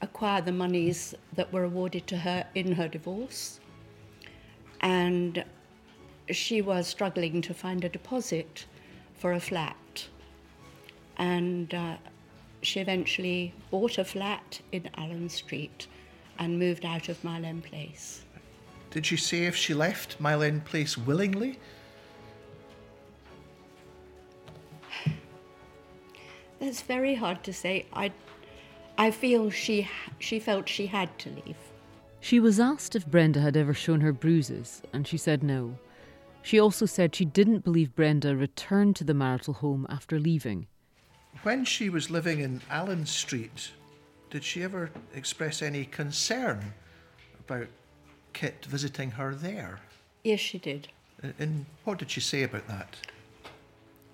acquire 0.00 0.40
the 0.40 0.52
monies 0.52 1.14
that 1.34 1.52
were 1.52 1.64
awarded 1.64 2.06
to 2.08 2.16
her 2.16 2.46
in 2.54 2.72
her 2.72 2.88
divorce. 2.88 3.60
And 4.80 5.44
she 6.30 6.62
was 6.62 6.86
struggling 6.86 7.42
to 7.42 7.54
find 7.54 7.84
a 7.84 7.88
deposit 7.88 8.66
for 9.14 9.32
a 9.32 9.40
flat. 9.40 10.08
And 11.18 11.72
uh, 11.74 11.96
she 12.62 12.80
eventually 12.80 13.54
bought 13.70 13.98
a 13.98 14.04
flat 14.04 14.60
in 14.72 14.88
Allan 14.96 15.28
Street 15.28 15.86
and 16.42 16.58
moved 16.58 16.84
out 16.84 17.08
of 17.08 17.22
Mile 17.24 17.44
End 17.44 17.64
Place. 17.64 18.22
Did 18.90 19.06
she 19.06 19.16
say 19.16 19.44
if 19.44 19.56
she 19.56 19.72
left 19.72 20.20
Mile 20.20 20.42
End 20.42 20.64
Place 20.64 20.98
willingly? 20.98 21.58
That's 26.60 26.82
very 26.82 27.14
hard 27.14 27.42
to 27.44 27.52
say. 27.52 27.86
I, 27.92 28.12
I 28.98 29.10
feel 29.10 29.50
she 29.50 29.88
she 30.18 30.38
felt 30.38 30.68
she 30.68 30.86
had 30.86 31.18
to 31.20 31.30
leave. 31.30 31.56
She 32.20 32.38
was 32.38 32.60
asked 32.60 32.94
if 32.94 33.06
Brenda 33.06 33.40
had 33.40 33.56
ever 33.56 33.74
shown 33.74 34.00
her 34.00 34.12
bruises, 34.12 34.82
and 34.92 35.08
she 35.08 35.16
said 35.16 35.42
no. 35.42 35.76
She 36.42 36.60
also 36.60 36.86
said 36.86 37.14
she 37.14 37.24
didn't 37.24 37.64
believe 37.64 37.96
Brenda 37.96 38.36
returned 38.36 38.94
to 38.96 39.04
the 39.04 39.14
marital 39.14 39.54
home 39.54 39.86
after 39.88 40.20
leaving. 40.20 40.66
When 41.42 41.64
she 41.64 41.88
was 41.88 42.10
living 42.10 42.40
in 42.40 42.60
Allan 42.70 43.06
Street, 43.06 43.72
did 44.32 44.42
she 44.42 44.62
ever 44.62 44.90
express 45.14 45.60
any 45.60 45.84
concern 45.84 46.72
about 47.46 47.66
Kit 48.32 48.64
visiting 48.64 49.10
her 49.10 49.34
there? 49.34 49.80
Yes, 50.24 50.40
she 50.40 50.56
did. 50.56 50.88
And 51.38 51.66
what 51.84 51.98
did 51.98 52.10
she 52.10 52.20
say 52.20 52.42
about 52.42 52.66
that? 52.66 52.96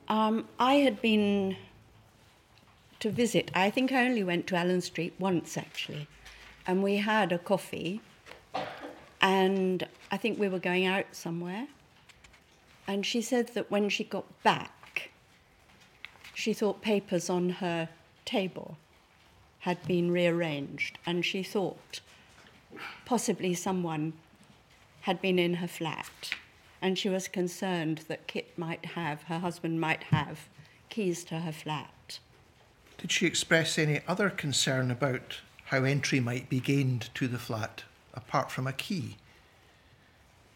Um, 0.09 0.49
I 0.59 0.75
had 0.75 1.01
been 1.01 1.57
to 2.99 3.11
visit. 3.11 3.53
I 3.55 3.71
think 3.71 3.93
I 3.93 4.07
only 4.07 4.25
went 4.25 4.49
to 4.49 4.57
Allan 4.57 4.81
Street 4.81 5.15
once 5.21 5.57
actually, 5.57 6.09
and 6.67 6.83
we 6.83 6.97
had 6.97 7.31
a 7.31 7.39
coffee. 7.39 8.01
And 9.21 9.87
I 10.11 10.17
think 10.17 10.37
we 10.37 10.49
were 10.49 10.59
going 10.59 10.85
out 10.85 11.07
somewhere. 11.13 11.69
And 12.89 13.07
she 13.07 13.23
said 13.23 13.55
that 13.55 13.71
when 13.71 13.89
she 13.89 14.03
got 14.03 14.27
back, 14.43 15.11
she 16.35 16.53
thought 16.53 16.83
papers 16.83 17.31
on 17.31 17.51
her 17.51 17.89
table 18.25 18.79
had 19.61 19.83
been 19.87 20.11
rearranged, 20.11 20.99
and 21.05 21.25
she 21.25 21.43
thought 21.43 22.01
possibly 23.05 23.55
someone 23.55 24.13
had 25.03 25.21
been 25.21 25.39
in 25.39 25.55
her 25.55 25.69
flat, 25.69 26.31
and 26.81 26.99
she 26.99 27.09
was 27.09 27.29
concerned 27.29 28.05
that 28.09 28.27
Kit 28.27 28.57
might 28.57 28.85
have, 28.87 29.23
her 29.25 29.39
husband 29.39 29.81
might 29.81 30.05
have, 30.05 30.49
keys 30.89 31.25
to 31.25 31.41
her 31.41 31.53
flat. 31.53 32.19
Did 32.99 33.13
she 33.13 33.27
express 33.27 33.79
any 33.79 34.01
other 34.07 34.31
concern 34.31 34.91
about 34.91 35.41
how 35.67 35.85
entry 35.85 36.21
might 36.21 36.49
be 36.49 36.61
gained 36.61 37.11
to 37.15 37.29
the 37.29 37.39
flat 37.39 37.85
apart 38.15 38.51
from 38.51 38.67
a 38.67 38.73
key? 38.73 39.17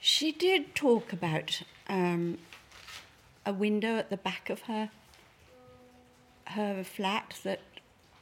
She 0.00 0.32
did 0.32 0.74
talk 0.74 1.12
about 1.12 1.62
um, 1.88 2.38
a 3.46 3.52
window 3.52 3.96
at 3.96 4.10
the 4.10 4.16
back 4.16 4.50
of 4.50 4.62
her 4.62 4.90
her 6.46 6.84
flat 6.84 7.38
that 7.44 7.60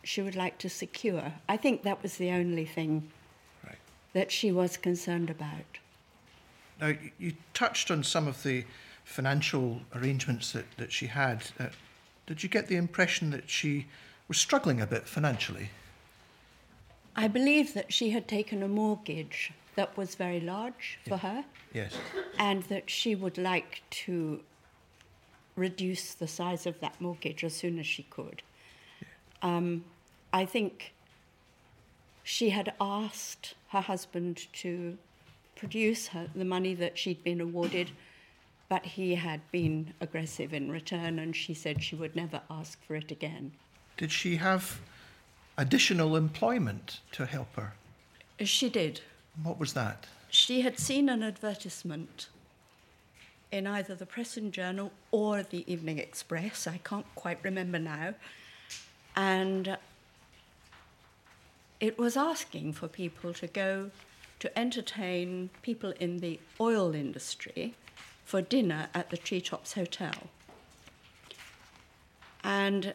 she 0.02 0.23
would 0.23 0.37
like 0.37 0.59
to 0.59 0.69
secure. 0.69 1.33
I 1.49 1.57
think 1.57 1.83
that 1.83 2.02
was 2.02 2.16
the 2.16 2.30
only 2.30 2.64
thing 2.64 3.11
that 4.12 4.33
she 4.33 4.50
was 4.50 4.76
concerned 4.76 5.30
about. 5.30 5.78
Now, 6.80 6.95
you 7.19 7.35
touched 7.54 7.90
on 7.90 8.02
some 8.02 8.26
of 8.26 8.42
the 8.42 8.64
financial 9.04 9.80
arrangements 9.95 10.52
that, 10.52 10.64
that 10.78 10.92
she 10.92 11.07
had. 11.07 11.45
Uh, 11.59 11.66
did 12.26 12.42
you 12.42 12.49
get 12.49 12.69
the 12.69 12.76
impression 12.76 13.30
that 13.30 13.49
she 13.50 13.87
was 14.28 14.38
struggling 14.38 14.80
a 14.80 14.87
bit 14.87 15.07
financially? 15.07 15.71
I 17.16 17.28
believe 17.28 17.75
that 17.75 17.92
she 17.92 18.11
had 18.11 18.26
taken 18.28 18.62
a 18.62 18.69
mortgage 18.69 19.52
that 19.75 19.97
was 19.97 20.14
very 20.14 20.40
large 20.40 20.99
for 21.07 21.19
her 21.19 21.45
Yes. 21.73 21.97
and 22.38 22.62
that 22.64 22.88
she 22.90 23.14
would 23.14 23.38
like 23.38 23.83
to 23.90 24.40
reduce 25.57 26.14
the 26.14 26.28
size 26.28 26.66
of 26.66 26.80
that 26.80 27.00
mortgage 27.00 27.45
as 27.45 27.54
soon 27.54 27.78
as 27.78 27.87
she 27.87 28.04
could. 28.04 28.42
Um, 29.42 29.85
I 30.32 30.44
think 30.44 30.92
she 32.23 32.50
had 32.50 32.73
asked 32.80 33.54
her 33.68 33.80
husband 33.80 34.47
to 34.54 34.97
produce 35.56 36.09
her 36.09 36.28
the 36.35 36.44
money 36.44 36.75
that 36.75 36.97
she'd 36.97 37.23
been 37.25 37.40
awarded, 37.40 37.90
but 38.68 38.85
he 38.85 39.14
had 39.14 39.40
been 39.50 39.92
aggressive 40.00 40.54
in 40.54 40.70
return, 40.70 41.18
and 41.18 41.35
she 41.35 41.54
said 41.54 41.82
she 41.82 41.97
would 41.97 42.14
never 42.16 42.40
ask 42.50 42.82
for 42.85 42.94
it 42.94 43.11
again. 43.11 43.52
Did 43.97 44.12
she 44.12 44.37
have 44.37 44.80
additional 45.59 46.16
employment 46.16 47.00
to 47.12 47.26
help 47.26 47.54
her? 47.56 47.75
She 48.40 48.70
did. 48.70 49.00
What 49.42 49.59
was 49.59 49.73
that? 49.75 50.06
She 50.30 50.62
had 50.62 50.78
seen 50.78 51.09
an 51.09 51.23
advertisement 51.23 52.28
in 53.52 53.66
either 53.66 53.94
the 53.94 54.06
Press 54.06 54.37
and 54.37 54.52
Journal 54.52 54.92
or 55.11 55.42
the 55.42 55.70
Evening 55.70 55.99
Express. 55.99 56.66
I 56.66 56.78
can't 56.78 57.06
quite 57.14 57.38
remember 57.42 57.78
now. 57.78 58.14
And 59.20 59.76
it 61.78 61.98
was 61.98 62.16
asking 62.16 62.72
for 62.72 62.88
people 62.88 63.35
to 63.35 63.46
go 63.46 63.90
to 64.38 64.59
entertain 64.59 65.50
people 65.61 65.92
in 66.00 66.20
the 66.20 66.40
oil 66.59 66.94
industry 66.94 67.74
for 68.24 68.40
dinner 68.40 68.88
at 68.94 69.11
the 69.11 69.18
Treetops 69.18 69.74
Hotel. 69.74 70.14
And 72.42 72.94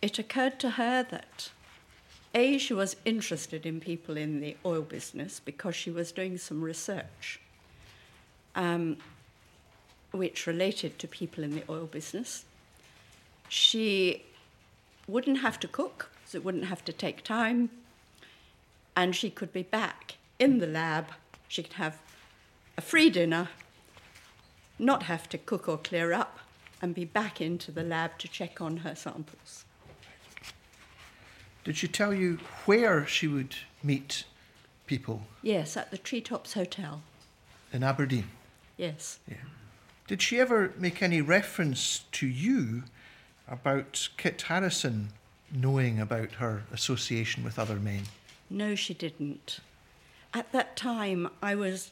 it 0.00 0.18
occurred 0.18 0.58
to 0.60 0.70
her 0.70 1.02
that 1.02 1.50
A, 2.34 2.56
she 2.56 2.72
was 2.72 2.96
interested 3.04 3.66
in 3.66 3.80
people 3.80 4.16
in 4.16 4.40
the 4.40 4.56
oil 4.64 4.80
business 4.80 5.42
because 5.44 5.76
she 5.76 5.90
was 5.90 6.10
doing 6.10 6.38
some 6.38 6.62
research 6.62 7.38
um, 8.54 8.96
which 10.10 10.46
related 10.46 10.98
to 11.00 11.06
people 11.06 11.44
in 11.44 11.54
the 11.54 11.64
oil 11.68 11.84
business. 11.84 12.46
She 13.50 14.22
wouldn't 15.08 15.38
have 15.38 15.58
to 15.60 15.68
cook, 15.68 16.10
so 16.24 16.38
it 16.38 16.44
wouldn't 16.44 16.66
have 16.66 16.84
to 16.84 16.92
take 16.92 17.24
time, 17.24 17.70
and 18.96 19.14
she 19.14 19.30
could 19.30 19.52
be 19.52 19.62
back 19.62 20.16
in 20.38 20.58
the 20.58 20.66
lab. 20.66 21.06
She 21.48 21.62
could 21.62 21.74
have 21.74 22.00
a 22.76 22.80
free 22.80 23.10
dinner, 23.10 23.48
not 24.78 25.04
have 25.04 25.28
to 25.30 25.38
cook 25.38 25.68
or 25.68 25.78
clear 25.78 26.12
up, 26.12 26.38
and 26.80 26.94
be 26.94 27.04
back 27.04 27.40
into 27.40 27.70
the 27.70 27.82
lab 27.82 28.18
to 28.18 28.28
check 28.28 28.60
on 28.60 28.78
her 28.78 28.94
samples. 28.94 29.64
Did 31.64 31.76
she 31.76 31.86
tell 31.86 32.12
you 32.12 32.38
where 32.64 33.06
she 33.06 33.28
would 33.28 33.54
meet 33.82 34.24
people 34.86 35.22
Yes, 35.42 35.76
at 35.76 35.90
the 35.90 35.98
Treetops 35.98 36.54
Hotel. 36.54 37.02
in 37.72 37.82
Aberdeen? 37.84 38.28
Yes. 38.76 39.20
Did 40.08 40.20
she 40.20 40.40
ever 40.40 40.72
make 40.76 41.02
any 41.02 41.20
reference 41.20 42.00
to 42.12 42.26
you 42.26 42.82
about 43.52 44.08
Kit 44.16 44.42
Harrison 44.42 45.10
knowing 45.52 46.00
about 46.00 46.32
her 46.32 46.62
association 46.72 47.44
with 47.44 47.58
other 47.58 47.76
men? 47.76 48.02
No, 48.48 48.74
she 48.74 48.94
didn't. 48.94 49.60
At 50.32 50.50
that 50.52 50.74
time, 50.74 51.28
I 51.42 51.54
was 51.54 51.90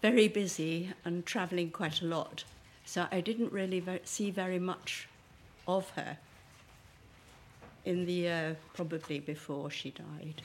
very 0.00 0.28
busy 0.28 0.92
and 1.04 1.26
travelling 1.26 1.70
quite 1.70 2.00
a 2.00 2.06
lot, 2.06 2.44
so 2.84 3.06
I 3.10 3.20
didn't 3.20 3.52
really 3.52 3.82
see 4.04 4.30
very 4.30 4.60
much 4.60 5.08
of 5.66 5.90
her 5.90 6.18
in 7.84 8.06
the 8.06 8.12
year 8.12 8.56
probably 8.74 9.18
before 9.18 9.70
she 9.70 9.90
died. 9.90 10.42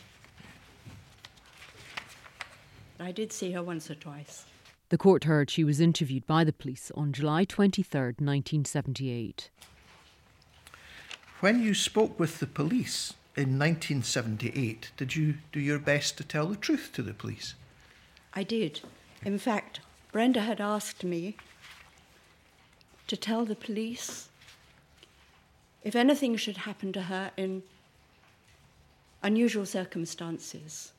I 2.99 3.11
did 3.11 3.31
see 3.31 3.51
her 3.51 3.61
once 3.61 3.91
or 3.91 3.95
twice. 3.95 4.45
The 4.89 4.97
court 4.97 5.25
heard 5.25 5.51
she 5.51 5.63
was 5.63 5.79
interviewed 5.79 6.25
by 6.25 6.43
the 6.43 6.53
police 6.53 6.91
on 6.95 7.13
July 7.13 7.45
23rd, 7.45 8.19
1978. 8.21 9.51
When 11.39 11.61
you 11.61 11.75
spoke 11.75 12.19
with 12.19 12.39
the 12.39 12.47
police 12.47 13.13
in 13.35 13.59
1978, 13.59 14.89
did 14.97 15.15
you 15.15 15.35
do 15.51 15.59
your 15.59 15.77
best 15.77 16.17
to 16.17 16.23
tell 16.23 16.47
the 16.47 16.55
truth 16.55 16.89
to 16.93 17.03
the 17.03 17.13
police? 17.13 17.53
I 18.33 18.41
did. 18.41 18.81
In 19.23 19.37
fact, 19.37 19.81
Brenda 20.11 20.41
had 20.41 20.59
asked 20.59 21.03
me 21.03 21.37
to 23.05 23.15
tell 23.15 23.45
the 23.45 23.55
police 23.55 24.29
if 25.83 25.95
anything 25.95 26.37
should 26.37 26.57
happen 26.57 26.91
to 26.93 27.03
her 27.03 27.29
in 27.37 27.61
unusual 29.21 29.67
circumstances, 29.67 30.91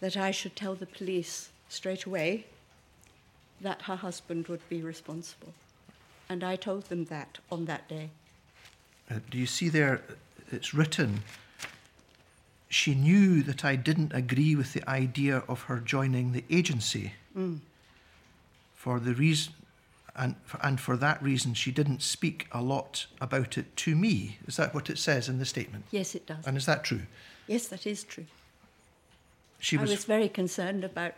that 0.00 0.16
I 0.16 0.30
should 0.30 0.56
tell 0.56 0.74
the 0.74 0.86
police 0.86 1.50
straight 1.68 2.06
away 2.06 2.46
that 3.60 3.82
her 3.82 3.96
husband 3.96 4.48
would 4.48 4.66
be 4.70 4.80
responsible. 4.80 5.52
And 6.30 6.42
I 6.42 6.56
told 6.56 6.84
them 6.84 7.04
that 7.06 7.38
on 7.52 7.66
that 7.66 7.88
day. 7.88 8.08
Uh, 9.10 9.20
do 9.30 9.38
you 9.38 9.46
see 9.46 9.68
there, 9.68 10.02
it's 10.50 10.74
written, 10.74 11.22
she 12.68 12.94
knew 12.94 13.42
that 13.42 13.64
I 13.64 13.76
didn't 13.76 14.12
agree 14.12 14.54
with 14.54 14.74
the 14.74 14.88
idea 14.88 15.42
of 15.48 15.62
her 15.62 15.78
joining 15.78 16.32
the 16.32 16.44
agency. 16.50 17.14
Mm. 17.36 17.60
For 18.74 19.00
the 19.00 19.14
reason, 19.14 19.54
and, 20.14 20.34
and 20.62 20.78
for 20.78 20.96
that 20.96 21.22
reason, 21.22 21.54
she 21.54 21.70
didn't 21.70 22.02
speak 22.02 22.46
a 22.52 22.60
lot 22.60 23.06
about 23.20 23.56
it 23.56 23.76
to 23.76 23.96
me. 23.96 24.38
Is 24.46 24.56
that 24.56 24.74
what 24.74 24.90
it 24.90 24.98
says 24.98 25.28
in 25.28 25.38
the 25.38 25.46
statement? 25.46 25.84
Yes, 25.90 26.14
it 26.14 26.26
does. 26.26 26.46
And 26.46 26.56
is 26.56 26.66
that 26.66 26.84
true? 26.84 27.02
Yes, 27.46 27.68
that 27.68 27.86
is 27.86 28.04
true. 28.04 28.26
She 29.58 29.78
I 29.78 29.80
was, 29.80 29.90
was 29.90 30.04
very 30.04 30.28
concerned 30.28 30.84
about 30.84 31.14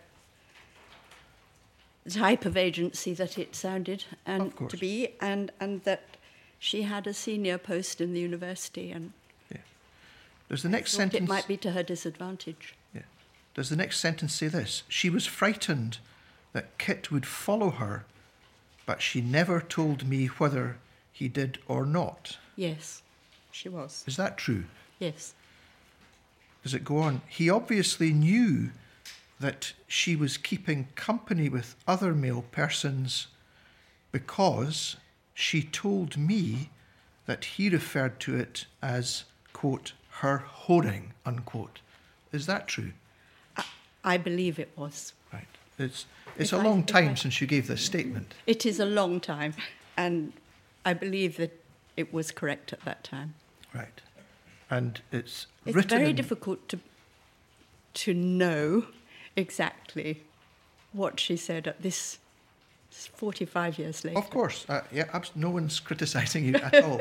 the 2.05 2.11
type 2.12 2.44
of 2.44 2.57
agency 2.57 3.12
that 3.14 3.38
it 3.38 3.55
sounded 3.55 4.05
and 4.24 4.57
to 4.68 4.76
be, 4.76 5.09
and, 5.20 5.50
and 5.61 5.83
that 5.85 6.03
she 6.61 6.83
had 6.83 7.07
a 7.07 7.14
senior 7.14 7.59
post 7.59 8.01
in 8.01 8.12
the 8.12 8.20
university, 8.20 8.92
and 8.92 9.12
Does 10.49 10.62
the 10.62 10.68
next 10.68 10.92
sentence 10.92 11.25
it 11.25 11.29
might 11.29 11.49
be 11.49 11.57
to 11.57 11.73
her 11.73 11.83
disadvantage. 11.83 12.75
Yeah. 12.94 13.03
Does 13.55 13.70
the 13.70 13.77
next 13.77 13.99
sentence 13.99 14.35
say 14.35 14.49
this? 14.49 14.83
She 14.87 15.09
was 15.09 15.27
frightened 15.27 15.99
that 16.53 16.77
Kit 16.77 17.11
would 17.11 17.25
follow 17.25 17.70
her, 17.70 18.05
but 18.85 19.01
she 19.01 19.20
never 19.20 19.61
told 19.61 20.07
me 20.07 20.27
whether 20.27 20.77
he 21.11 21.29
did 21.29 21.59
or 21.66 21.87
not. 21.87 22.37
Yes, 22.57 23.03
she 23.51 23.68
was. 23.68 24.05
Is 24.07 24.16
that 24.16 24.37
true? 24.37 24.64
Yes. 24.99 25.35
Does 26.62 26.75
it 26.75 26.85
go 26.85 26.99
on? 26.99 27.23
He 27.27 27.49
obviously 27.49 28.12
knew 28.12 28.70
that 29.38 29.73
she 29.87 30.14
was 30.14 30.37
keeping 30.37 30.88
company 30.94 31.49
with 31.49 31.75
other 31.87 32.12
male 32.12 32.44
persons 32.51 33.29
because 34.12 34.96
she 35.40 35.62
told 35.62 36.16
me 36.18 36.68
that 37.26 37.44
he 37.57 37.70
referred 37.70 38.20
to 38.20 38.37
it 38.37 38.66
as, 38.83 39.24
quote, 39.55 39.92
her 40.20 40.44
whoring, 40.66 41.12
unquote. 41.24 41.81
Is 42.33 42.46
that 42.46 42.68
true? 42.68 42.92
I 44.05 44.16
believe 44.18 44.59
it 44.59 44.70
was. 44.76 45.12
Right. 45.33 45.46
It's, 45.79 46.05
it's 46.37 46.53
If 46.53 46.59
a 46.59 46.61
I- 46.61 46.64
long 46.64 46.85
time 46.85 47.11
I- 47.11 47.14
since 47.14 47.40
you 47.40 47.46
gave 47.46 47.66
this 47.68 47.83
statement. 47.83 48.35
It 48.46 48.66
is 48.66 48.79
a 48.81 48.85
long 48.85 49.20
time, 49.20 49.55
and 49.96 50.33
I 50.85 50.92
believe 50.92 51.37
that 51.38 51.53
it 51.96 52.12
was 52.12 52.31
correct 52.31 52.72
at 52.72 52.85
that 52.85 53.03
time. 53.05 53.35
Right. 53.74 54.00
And 54.70 55.00
it's, 55.11 55.46
It's 55.64 55.74
written 55.74 55.98
very 55.98 56.11
in- 56.11 56.16
difficult 56.16 56.68
to 56.68 56.79
to 57.92 58.14
know 58.14 58.87
exactly 59.35 60.22
what 60.92 61.18
she 61.18 61.37
said 61.37 61.66
at 61.66 61.83
this 61.83 62.18
45 62.90 63.79
years 63.79 64.05
later. 64.05 64.18
Of 64.18 64.31
course, 64.31 64.66
uh, 64.68 64.83
yeah, 64.92 65.05
abs- 65.12 65.33
no 65.35 65.50
one's 65.50 65.81
criticising 65.88 66.44
you 66.44 66.55
at 66.57 66.83
all. 66.85 67.00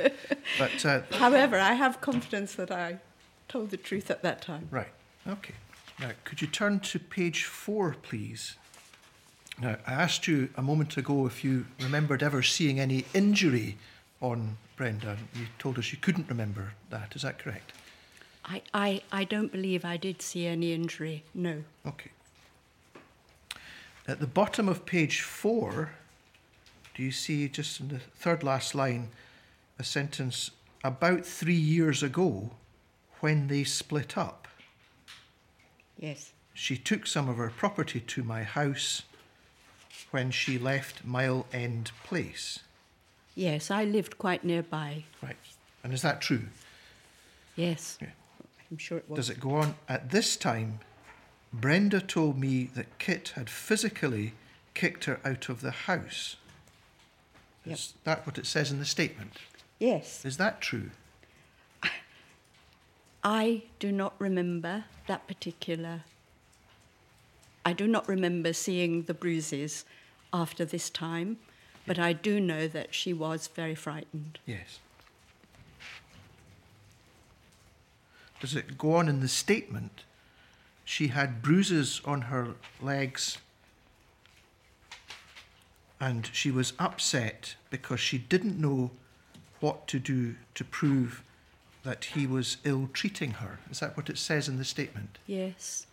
But 0.57 0.85
uh, 0.85 1.01
However, 1.11 1.57
I 1.57 1.73
have 1.73 1.99
confidence 2.01 2.55
that 2.55 2.71
I 2.71 2.99
told 3.47 3.69
the 3.71 3.77
truth 3.77 4.11
at 4.11 4.21
that 4.23 4.41
time. 4.41 4.67
right, 4.71 4.91
okay. 5.27 5.55
Now, 5.99 6.11
could 6.23 6.41
you 6.41 6.47
turn 6.47 6.79
to 6.81 6.99
page 6.99 7.43
four, 7.43 7.95
please? 8.01 8.55
Now, 9.61 9.75
I 9.85 9.93
asked 9.93 10.27
you 10.27 10.47
a 10.55 10.61
moment 10.61 10.95
ago 10.95 11.25
if 11.25 11.43
you 11.43 11.65
remembered 11.81 12.23
ever 12.23 12.41
seeing 12.41 12.79
any 12.79 13.03
injury 13.13 13.77
on 14.21 14.57
Brenda. 14.77 15.17
You 15.35 15.47
told 15.57 15.77
us 15.77 15.91
you 15.91 15.97
couldn't 15.97 16.29
remember 16.29 16.73
that. 16.89 17.15
Is 17.15 17.23
that 17.23 17.37
correct? 17.39 17.73
I, 18.45 18.61
I, 18.73 19.01
I 19.11 19.23
don't 19.25 19.51
believe 19.51 19.83
I 19.83 19.97
did 19.97 20.21
see 20.21 20.45
any 20.45 20.71
injury, 20.73 21.23
no. 21.33 21.63
Okay. 21.85 22.11
At 24.09 24.19
the 24.19 24.25
bottom 24.25 24.67
of 24.67 24.87
page 24.87 25.21
four, 25.21 25.91
do 26.95 27.03
you 27.03 27.11
see 27.11 27.47
just 27.47 27.79
in 27.79 27.89
the 27.89 27.99
third 27.99 28.41
last 28.41 28.73
line 28.73 29.09
a 29.77 29.83
sentence 29.83 30.49
about 30.83 31.27
three 31.27 31.53
years 31.53 32.01
ago 32.01 32.49
when 33.19 33.49
they 33.49 33.63
split 33.63 34.17
up? 34.17 34.47
Yes. 35.95 36.31
She 36.55 36.75
took 36.75 37.05
some 37.05 37.29
of 37.29 37.37
her 37.37 37.51
property 37.55 37.99
to 37.99 38.23
my 38.23 38.41
house 38.41 39.03
when 40.09 40.31
she 40.31 40.57
left 40.57 41.05
Mile 41.05 41.45
End 41.53 41.91
Place. 42.03 42.61
Yes, 43.35 43.69
I 43.69 43.83
lived 43.83 44.17
quite 44.17 44.43
nearby. 44.43 45.03
Right. 45.21 45.37
And 45.83 45.93
is 45.93 46.01
that 46.01 46.19
true? 46.19 46.47
Yes. 47.55 47.99
I'm 48.71 48.77
sure 48.79 48.97
it 48.97 49.07
was. 49.07 49.17
Does 49.17 49.29
it 49.29 49.39
go 49.39 49.51
on? 49.51 49.75
At 49.87 50.09
this 50.09 50.35
time, 50.35 50.79
Brenda 51.51 51.99
told 51.99 52.37
me 52.37 52.65
that 52.75 52.99
Kit 52.99 53.33
had 53.35 53.49
physically 53.49 54.33
kicked 54.73 55.05
her 55.05 55.19
out 55.25 55.49
of 55.49 55.61
the 55.61 55.71
house. 55.71 56.35
Is 57.65 57.93
that 58.03 58.25
what 58.25 58.37
it 58.37 58.45
says 58.45 58.71
in 58.71 58.79
the 58.79 58.85
statement? 58.85 59.33
Yes. 59.79 60.23
Is 60.25 60.37
that 60.37 60.61
true? 60.61 60.91
I 63.23 63.63
do 63.79 63.91
not 63.91 64.13
remember 64.17 64.85
that 65.07 65.27
particular. 65.27 66.01
I 67.65 67.73
do 67.73 67.87
not 67.87 68.07
remember 68.07 68.53
seeing 68.53 69.03
the 69.03 69.13
bruises 69.13 69.83
after 70.31 70.63
this 70.63 70.89
time, 70.89 71.37
but 71.85 71.99
I 71.99 72.13
do 72.13 72.39
know 72.39 72.67
that 72.67 72.93
she 72.93 73.11
was 73.11 73.47
very 73.47 73.75
frightened. 73.75 74.39
Yes. 74.45 74.79
Does 78.39 78.55
it 78.55 78.77
go 78.77 78.93
on 78.93 79.09
in 79.09 79.19
the 79.19 79.27
statement? 79.27 80.03
She 80.89 81.09
had 81.09 81.43
bruises 81.43 82.01
on 82.03 82.21
her 82.21 82.55
legs 82.81 83.37
and 85.99 86.27
she 86.33 86.49
was 86.49 86.73
upset 86.79 87.53
because 87.69 87.99
she 87.99 88.17
didn't 88.17 88.59
know 88.59 88.89
what 89.59 89.87
to 89.89 89.99
do 89.99 90.35
to 90.55 90.63
prove 90.63 91.21
that 91.83 92.05
he 92.05 92.25
was 92.25 92.57
ill 92.63 92.89
treating 92.91 93.33
her. 93.33 93.59
Is 93.69 93.81
that 93.81 93.95
what 93.95 94.09
it 94.09 94.17
says 94.17 94.47
in 94.47 94.57
the 94.57 94.65
statement? 94.65 95.19
Yes. 95.27 95.85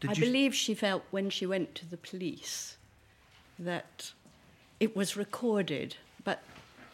Did 0.00 0.10
I 0.10 0.12
you- 0.14 0.24
believe 0.24 0.52
she 0.52 0.74
felt 0.74 1.04
when 1.12 1.30
she 1.30 1.46
went 1.46 1.76
to 1.76 1.86
the 1.86 1.96
police 1.96 2.76
that 3.56 4.10
it 4.80 4.96
was 4.96 5.16
recorded, 5.16 5.96
but 6.24 6.42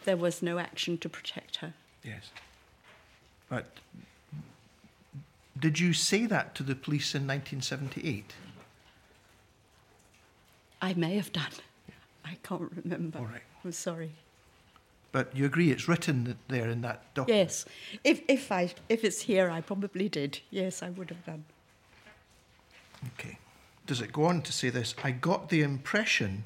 there 0.03 0.15
was 0.15 0.43
no 0.43 0.59
action 0.59 0.99
to 0.99 1.09
protect 1.09 1.55
her. 1.55 1.73
Yes. 2.03 2.29
But 3.49 3.65
did 5.59 5.79
you 5.79 5.93
say 5.93 6.25
that 6.25 6.55
to 6.55 6.63
the 6.63 6.75
police 6.75 7.15
in 7.15 7.21
1978? 7.21 8.33
I 10.81 10.93
may 10.93 11.15
have 11.15 11.31
done. 11.31 11.51
I 12.23 12.37
can't 12.43 12.71
remember. 12.83 13.19
All 13.19 13.25
right. 13.25 13.41
I'm 13.63 13.71
sorry. 13.71 14.11
But 15.11 15.35
you 15.35 15.45
agree 15.45 15.71
it's 15.71 15.87
written 15.87 16.37
there 16.47 16.69
in 16.69 16.81
that 16.81 17.13
document? 17.13 17.45
Yes. 17.45 17.65
If, 18.03 18.21
if, 18.27 18.51
I, 18.51 18.73
if 18.89 19.03
it's 19.03 19.21
here, 19.21 19.49
I 19.49 19.61
probably 19.61 20.09
did. 20.09 20.41
Yes, 20.51 20.83
I 20.83 20.89
would 20.89 21.09
have 21.09 21.25
done. 21.25 21.45
Okay. 23.13 23.37
Does 23.85 24.01
it 24.01 24.11
go 24.11 24.25
on 24.25 24.41
to 24.41 24.51
say 24.51 24.69
this? 24.69 24.93
I 25.03 25.11
got 25.11 25.49
the 25.49 25.61
impression 25.61 26.43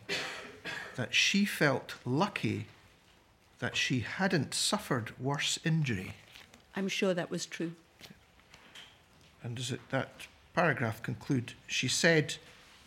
that 0.95 1.13
she 1.13 1.43
felt 1.43 1.95
lucky 2.05 2.67
that 3.59 3.75
she 3.75 3.99
hadn't 4.01 4.53
suffered 4.53 5.19
worse 5.19 5.59
injury. 5.65 6.13
I'm 6.75 6.87
sure 6.87 7.13
that 7.13 7.29
was 7.29 7.45
true. 7.45 7.73
And 9.43 9.55
does 9.55 9.71
it, 9.71 9.81
that 9.89 10.09
paragraph 10.53 11.01
conclude? 11.01 11.53
She 11.67 11.87
said 11.87 12.35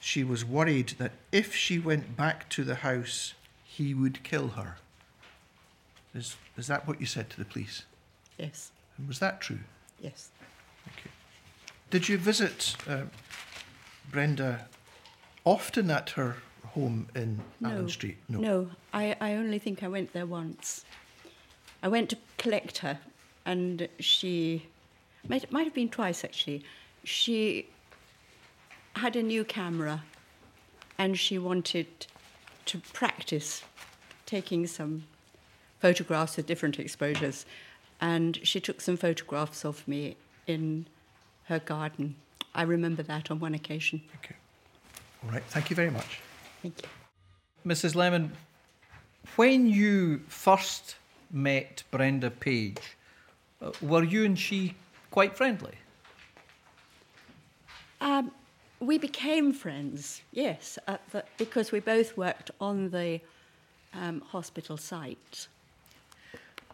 she 0.00 0.22
was 0.22 0.44
worried 0.44 0.94
that 0.98 1.12
if 1.32 1.54
she 1.54 1.78
went 1.78 2.16
back 2.16 2.48
to 2.50 2.64
the 2.64 2.76
house, 2.76 3.34
he 3.64 3.94
would 3.94 4.22
kill 4.22 4.48
her. 4.48 4.76
Is, 6.14 6.36
is 6.56 6.66
that 6.68 6.86
what 6.86 7.00
you 7.00 7.06
said 7.06 7.30
to 7.30 7.38
the 7.38 7.44
police? 7.44 7.84
Yes. 8.38 8.70
And 8.98 9.08
was 9.08 9.18
that 9.18 9.40
true? 9.40 9.58
Yes. 10.00 10.30
Okay. 10.86 11.10
Did 11.90 12.08
you 12.08 12.18
visit 12.18 12.76
uh, 12.88 13.02
Brenda 14.10 14.66
often 15.44 15.90
at 15.90 16.10
her 16.10 16.36
home 16.66 17.08
in 17.14 17.40
Allan 17.64 17.88
Street? 17.88 18.18
No. 18.28 18.38
No. 18.38 18.70
I, 18.92 19.16
I 19.20 19.34
only 19.34 19.58
think 19.58 19.82
I 19.82 19.88
went 19.88 20.12
there 20.12 20.26
once. 20.26 20.84
I 21.82 21.88
went 21.88 22.10
to 22.10 22.16
collect 22.38 22.78
her, 22.78 22.98
and 23.44 23.88
she 23.98 24.66
might, 25.28 25.50
might 25.50 25.64
have 25.64 25.74
been 25.74 25.88
twice 25.88 26.24
actually. 26.24 26.64
She 27.04 27.66
had 28.96 29.16
a 29.16 29.22
new 29.22 29.44
camera, 29.44 30.02
and 30.98 31.18
she 31.18 31.38
wanted 31.38 31.86
to 32.66 32.78
practice 32.92 33.62
taking 34.26 34.66
some 34.66 35.04
photographs 35.80 36.36
with 36.36 36.46
different 36.46 36.78
exposures. 36.78 37.44
And 38.00 38.38
she 38.42 38.60
took 38.60 38.80
some 38.80 38.96
photographs 38.96 39.64
of 39.64 39.86
me 39.86 40.16
in 40.46 40.86
her 41.44 41.58
garden. 41.58 42.16
I 42.54 42.62
remember 42.62 43.02
that 43.02 43.30
on 43.30 43.40
one 43.40 43.54
occasion. 43.54 44.02
Okay. 44.16 44.36
All 45.24 45.30
right. 45.30 45.42
Thank 45.48 45.70
you 45.70 45.76
very 45.76 45.90
much. 45.90 46.20
Thank 46.62 46.82
you. 46.82 46.88
Mrs. 47.70 47.94
Lemon, 47.94 48.32
when 49.36 49.68
you 49.68 50.18
first 50.28 50.96
met 51.30 51.82
Brenda 51.90 52.30
Page, 52.30 52.96
uh, 53.60 53.72
were 53.80 54.04
you 54.04 54.24
and 54.24 54.38
she 54.38 54.74
quite 55.14 55.36
friendly? 55.36 55.76
Um, 58.00 58.32
we 58.80 58.98
became 58.98 59.52
friends, 59.52 60.22
yes, 60.32 60.76
at 60.88 61.08
the, 61.12 61.22
because 61.38 61.70
we 61.70 61.78
both 61.78 62.16
worked 62.16 62.50
on 62.60 62.90
the 62.90 63.20
um, 63.94 64.22
hospital 64.22 64.76
site. 64.76 65.46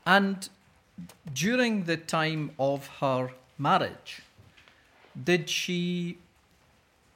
And 0.06 0.48
during 1.34 1.84
the 1.84 1.98
time 1.98 2.52
of 2.58 2.86
her 3.00 3.30
marriage, 3.58 4.22
did 5.22 5.50
she 5.50 6.16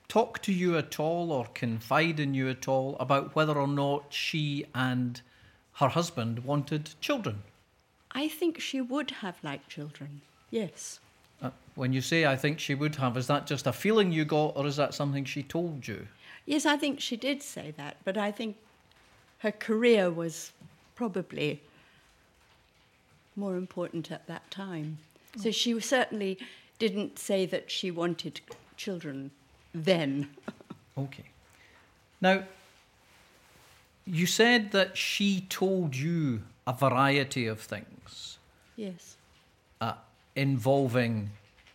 talk 0.09 0.43
to 0.43 0.53
you 0.53 0.77
at 0.77 1.01
all 1.01 1.33
or 1.33 1.47
confide 1.55 2.21
in 2.21 2.35
you 2.35 2.51
at 2.51 2.69
all 2.69 2.99
about 3.01 3.35
whether 3.35 3.55
or 3.55 3.67
not 3.67 4.13
she 4.13 4.67
and 4.75 5.23
her 5.81 5.89
husband 5.89 6.45
wanted 6.45 6.91
children? 7.01 7.45
I 8.13 8.29
think 8.29 8.61
she 8.61 8.83
would 8.83 9.11
have 9.23 9.39
liked 9.43 9.71
children, 9.71 10.21
yes. 10.51 11.01
Uh, 11.43 11.51
when 11.75 11.93
you 11.93 12.01
say 12.01 12.27
I 12.27 12.37
think 12.37 12.59
she 12.59 12.75
would 12.75 12.97
have, 12.97 13.17
is 13.17 13.27
that 13.27 13.47
just 13.47 13.67
a 13.67 13.73
feeling 13.73 14.13
you 14.13 14.25
got 14.25 14.57
or 14.57 14.67
is 14.67 14.77
that 14.77 14.95
something 14.95 15.25
she 15.25 15.43
told 15.43 15.87
you? 15.87 16.07
Yes, 16.47 16.67
I 16.67 16.77
think 16.77 17.01
she 17.01 17.17
did 17.17 17.43
say 17.43 17.73
that, 17.77 17.97
but 18.05 18.19
I 18.19 18.31
think 18.31 18.57
her 19.39 19.53
career 19.53 20.11
was 20.11 20.53
probably 20.95 21.61
more 23.37 23.57
important 23.57 24.11
at 24.11 24.27
that 24.27 24.51
time. 24.51 24.99
So 25.37 25.51
she 25.51 25.79
certainly 25.81 26.39
didn't 26.79 27.19
say 27.19 27.47
that 27.47 27.71
she 27.71 27.91
wanted 27.91 28.41
children 28.77 29.31
then. 29.75 30.31
Okay. 30.97 31.25
Now, 32.21 32.45
you 34.07 34.27
said 34.27 34.71
that 34.71 34.97
she 34.97 35.41
told 35.49 35.97
you 35.97 36.43
a 36.69 36.73
variety 36.73 37.49
of 37.49 37.59
things 37.59 38.39
yes. 38.77 39.17
Involving 40.37 41.31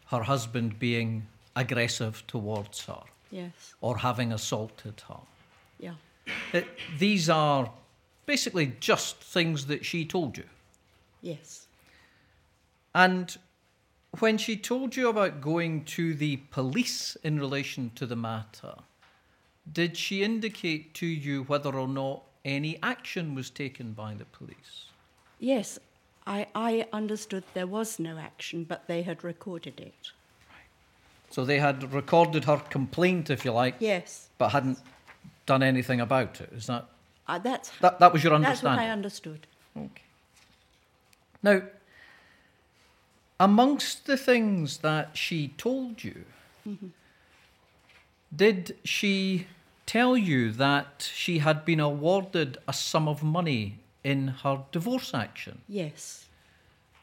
her 0.08 0.24
husband 0.24 0.80
being 0.80 1.28
aggressive 1.56 2.24
towards 2.28 2.86
her. 2.86 3.02
Yes. 3.32 3.76
or 3.82 3.98
having 3.98 4.32
assaulted 4.32 5.04
her. 5.08 5.20
Yeah. 5.80 5.94
It, 6.52 6.68
these 6.98 7.30
are 7.30 7.72
basically 8.26 8.74
just 8.80 9.18
things 9.18 9.68
that 9.68 9.86
she 9.86 10.06
told 10.06 10.38
you. 10.38 10.46
Yes. 11.22 11.68
And 12.96 13.38
when 14.20 14.38
she 14.38 14.58
told 14.58 14.96
you 14.96 15.10
about 15.10 15.42
going 15.42 15.86
to 15.86 16.14
the 16.16 16.38
police 16.50 17.18
in 17.24 17.40
relation 17.40 17.92
to 17.96 18.06
the 18.06 18.16
matter, 18.16 18.74
did 19.72 19.96
she 19.96 20.24
indicate 20.24 20.94
to 20.96 21.06
you 21.06 21.44
whether 21.44 21.76
or 21.76 21.88
not 21.88 22.24
any 22.44 22.80
action 22.82 23.36
was 23.36 23.50
taken 23.50 23.94
by 23.94 24.16
the 24.16 24.26
police? 24.26 24.86
Yes. 25.40 25.78
I, 26.30 26.46
I 26.54 26.88
understood 26.94 27.44
there 27.56 27.66
was 27.68 27.98
no 28.00 28.18
action, 28.20 28.64
but 28.64 28.88
they 28.88 29.02
had 29.02 29.24
recorded 29.24 29.80
it. 29.80 30.12
So 31.32 31.44
they 31.44 31.58
had 31.60 31.92
recorded 31.92 32.46
her 32.46 32.58
complaint, 32.58 33.30
if 33.32 33.44
you 33.44 33.52
like, 33.52 33.76
Yes. 33.80 34.30
but 34.38 34.50
hadn't 34.50 34.80
done 35.48 35.64
anything 35.64 36.00
about 36.00 36.40
it. 36.40 36.50
Is 36.54 36.68
that 36.68 36.86
Uh, 37.28 37.40
that's 37.40 37.72
that, 37.80 38.00
that 38.00 38.14
was 38.14 38.24
your 38.24 38.34
understanding. 38.34 38.78
That's 38.78 38.78
what? 38.78 38.90
I 38.90 38.92
understood. 38.92 39.48
Okay. 39.76 40.04
Now, 41.42 41.62
amongst 43.40 44.06
the 44.06 44.18
things 44.18 44.78
that 44.80 45.18
she 45.18 45.50
told 45.58 46.04
you, 46.04 46.26
Mhm. 46.68 46.92
did 48.36 48.78
she 48.84 49.48
tell 49.86 50.16
you 50.18 50.52
that 50.52 51.10
she 51.14 51.40
had 51.40 51.66
been 51.66 51.80
awarded 51.80 52.58
a 52.68 52.74
sum 52.74 53.08
of 53.08 53.24
money 53.24 53.80
in 54.04 54.30
her 54.44 54.64
divorce 54.72 55.14
action? 55.14 55.62
Yes. 55.68 56.26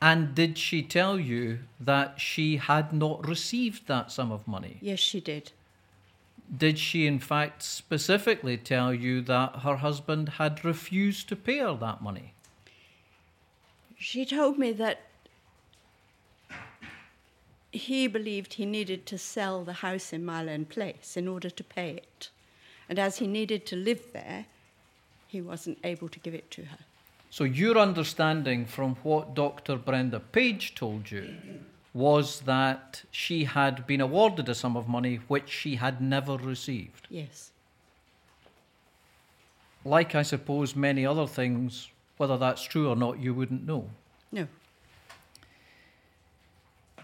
And 0.01 0.35
did 0.35 0.59
she 0.59 0.83
tell 0.83 1.19
you 1.19 1.61
that 1.81 2.21
she 2.21 2.59
had 2.59 2.93
not 2.93 3.27
received 3.27 3.87
that 3.89 4.13
sum 4.13 4.31
of 4.31 4.47
money? 4.47 4.77
Yes, 4.81 4.99
she 4.99 5.21
did. 5.21 5.53
Did 6.55 6.79
she, 6.79 7.07
in 7.07 7.19
fact, 7.19 7.63
specifically 7.63 8.57
tell 8.57 8.95
you 8.95 9.21
that 9.23 9.61
her 9.61 9.77
husband 9.77 10.29
had 10.31 10.65
refused 10.65 11.29
to 11.29 11.37
pay 11.37 11.59
her 11.59 11.75
that 11.75 12.03
money? 12.03 12.35
She 13.99 14.25
told 14.25 14.59
me 14.59 14.73
that 14.73 15.01
he 17.73 18.07
believed 18.07 18.55
he 18.55 18.67
needed 18.67 19.07
to 19.07 19.19
sell 19.19 19.65
the 19.65 19.75
house 19.75 20.13
in 20.13 20.25
Mile 20.25 20.49
End 20.49 20.69
Place 20.69 21.17
in 21.17 21.27
order 21.27 21.51
to 21.51 21.65
pay 21.65 21.91
it. 21.91 22.31
And 22.89 22.99
as 22.99 23.19
he 23.19 23.27
needed 23.27 23.67
to 23.67 23.77
live 23.77 24.13
there, 24.13 24.47
he 25.37 25.43
wasn't 25.43 25.79
able 25.85 26.09
to 26.09 26.19
give 26.19 26.35
it 26.35 26.51
to 26.51 26.63
her. 26.65 26.79
So, 27.29 27.45
your 27.45 27.77
understanding 27.77 28.65
from 28.65 28.97
what 29.03 29.35
Dr. 29.35 29.77
Brenda 29.77 30.19
Page 30.19 30.75
told 30.75 31.11
you 31.11 31.37
was 31.93 32.41
that 32.41 33.03
she 33.11 33.45
had 33.45 33.87
been 33.87 34.01
awarded 34.01 34.49
a 34.49 34.55
sum 34.55 34.77
of 34.77 34.89
money 34.89 35.17
which 35.29 35.51
she 35.51 35.77
had 35.77 36.01
never 36.01 36.37
received. 36.37 37.07
Yes. 37.11 37.51
Like, 39.85 40.15
I 40.15 40.23
suppose, 40.23 40.75
many 40.75 41.05
other 41.05 41.27
things, 41.27 41.89
whether 42.17 42.39
that's 42.39 42.63
true 42.63 42.89
or 42.89 42.97
not, 42.97 43.21
you 43.21 43.35
wouldn't 43.35 43.67
know. 43.67 43.91
No. 44.33 44.47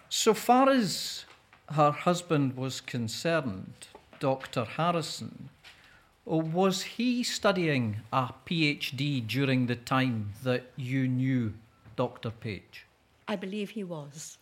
So 0.08 0.32
far 0.32 0.70
as 0.70 1.26
her 1.70 1.90
husband 1.90 2.56
was 2.56 2.80
concerned, 2.80 3.88
Dr. 4.20 4.64
Harrison, 4.64 5.50
uh, 6.32 6.36
was 6.36 6.82
he 6.82 7.22
studying 7.22 7.98
a 8.12 8.30
PhD 8.46 9.26
during 9.26 9.66
the 9.66 9.76
time 9.76 10.32
that 10.42 10.64
you 10.76 11.06
knew 11.06 11.52
Dr. 11.96 12.30
Page? 12.30 12.86
I 13.28 13.36
believe 13.36 13.70
he 13.70 13.84
was. 13.84 14.38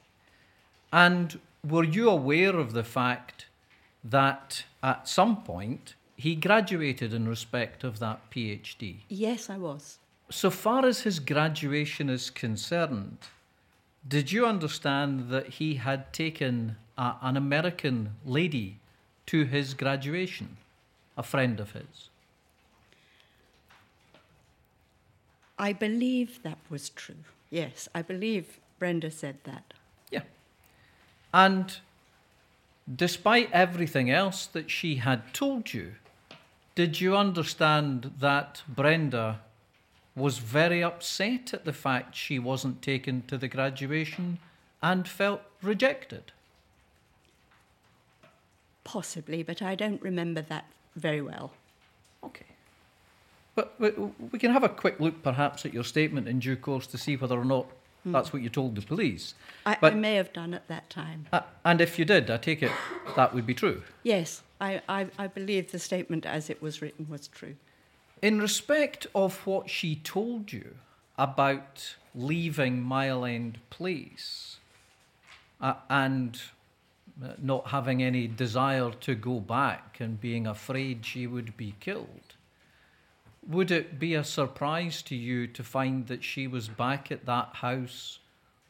And 0.92 1.40
were 1.68 1.84
you 1.84 2.08
aware 2.08 2.56
of 2.56 2.72
the 2.72 2.84
fact 2.84 3.46
that 4.04 4.64
at 4.82 5.08
some 5.08 5.42
point 5.42 5.94
he 6.16 6.34
graduated 6.34 7.12
in 7.12 7.28
respect 7.28 7.84
of 7.84 7.98
that 7.98 8.30
PhD? 8.30 8.96
Yes, 9.08 9.50
I 9.50 9.58
was. 9.58 9.98
So 10.30 10.50
far 10.50 10.86
as 10.86 11.00
his 11.00 11.18
graduation 11.18 12.08
is 12.08 12.30
concerned, 12.30 13.18
did 14.06 14.30
you 14.32 14.46
understand 14.46 15.28
that 15.30 15.48
he 15.48 15.74
had 15.74 16.12
taken 16.12 16.76
a, 16.96 17.16
an 17.22 17.36
American 17.36 18.14
lady 18.24 18.78
to 19.26 19.44
his 19.44 19.74
graduation, 19.74 20.56
a 21.20 21.22
friend 21.22 21.60
of 21.60 21.72
his? 21.72 22.08
I 25.58 25.74
believe 25.74 26.42
that 26.42 26.58
was 26.70 26.88
true. 26.88 27.24
Yes, 27.50 27.90
I 27.94 28.00
believe 28.00 28.58
Brenda 28.78 29.10
said 29.10 29.36
that. 29.44 29.74
Yeah. 30.10 30.22
And 31.34 31.76
despite 33.04 33.52
everything 33.52 34.10
else 34.10 34.46
that 34.46 34.70
she 34.70 34.94
had 34.94 35.34
told 35.34 35.74
you, 35.74 35.92
did 36.74 37.02
you 37.02 37.14
understand 37.14 38.12
that 38.18 38.62
Brenda 38.66 39.40
was 40.16 40.38
very 40.38 40.82
upset 40.82 41.52
at 41.52 41.66
the 41.66 41.74
fact 41.74 42.16
she 42.16 42.38
wasn't 42.38 42.80
taken 42.80 43.22
to 43.26 43.36
the 43.36 43.48
graduation 43.48 44.38
and 44.82 45.06
felt 45.06 45.42
rejected? 45.60 46.32
Possibly, 48.84 49.42
but 49.42 49.60
I 49.60 49.74
don't 49.74 50.00
remember 50.00 50.40
that 50.40 50.64
very 51.00 51.22
well. 51.22 51.52
Okay. 52.22 52.46
But 53.54 53.74
we, 53.78 54.38
can 54.38 54.52
have 54.52 54.62
a 54.62 54.68
quick 54.68 55.00
look 55.00 55.22
perhaps 55.22 55.66
at 55.66 55.74
your 55.74 55.84
statement 55.84 56.28
in 56.28 56.38
due 56.38 56.56
course 56.56 56.86
to 56.88 56.98
see 56.98 57.16
whether 57.16 57.38
or 57.38 57.44
not 57.44 57.66
Hmm. 58.04 58.12
that's 58.12 58.32
what 58.32 58.40
you 58.42 58.48
told 58.48 58.76
the 58.76 58.82
police. 58.82 59.34
I, 59.66 59.76
I 59.82 59.90
may 59.90 60.14
have 60.14 60.32
done 60.32 60.54
at 60.54 60.66
that 60.68 60.88
time. 60.88 61.26
Uh, 61.32 61.40
and 61.64 61.80
if 61.80 61.98
you 61.98 62.04
did, 62.04 62.30
I 62.30 62.38
take 62.38 62.62
it 62.62 62.72
that 63.16 63.34
would 63.34 63.46
be 63.46 63.54
true. 63.54 63.82
Yes, 64.02 64.42
I, 64.60 64.80
I, 64.88 65.08
I 65.18 65.26
believe 65.26 65.70
the 65.70 65.78
statement 65.78 66.24
as 66.24 66.48
it 66.48 66.62
was 66.62 66.80
written 66.80 67.08
was 67.10 67.28
true. 67.28 67.56
In 68.22 68.40
respect 68.40 69.06
of 69.14 69.46
what 69.46 69.68
she 69.68 69.96
told 69.96 70.52
you 70.52 70.76
about 71.18 71.96
leaving 72.14 72.82
Mile 72.82 73.24
End 73.24 73.58
Place 73.68 74.56
uh, 75.60 75.74
and 75.90 76.40
Uh, 77.22 77.32
not 77.42 77.66
having 77.66 78.02
any 78.02 78.26
desire 78.26 78.90
to 78.92 79.14
go 79.14 79.40
back 79.40 79.98
and 80.00 80.18
being 80.22 80.46
afraid 80.46 81.04
she 81.04 81.26
would 81.26 81.54
be 81.54 81.74
killed, 81.78 82.34
would 83.46 83.70
it 83.70 83.98
be 83.98 84.14
a 84.14 84.24
surprise 84.24 85.02
to 85.02 85.14
you 85.14 85.46
to 85.46 85.62
find 85.62 86.06
that 86.06 86.24
she 86.24 86.46
was 86.46 86.68
back 86.68 87.12
at 87.12 87.26
that 87.26 87.48
house 87.56 88.20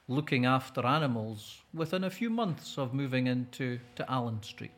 looking 0.09 0.47
after 0.47 0.85
animals 0.85 1.63
within 1.73 2.03
a 2.03 2.11
few 2.11 2.29
months 2.29 2.77
of 2.77 2.93
moving 2.93 3.29
into 3.29 3.79
to 3.95 4.11
Allan 4.11 4.43
Street? 4.43 4.73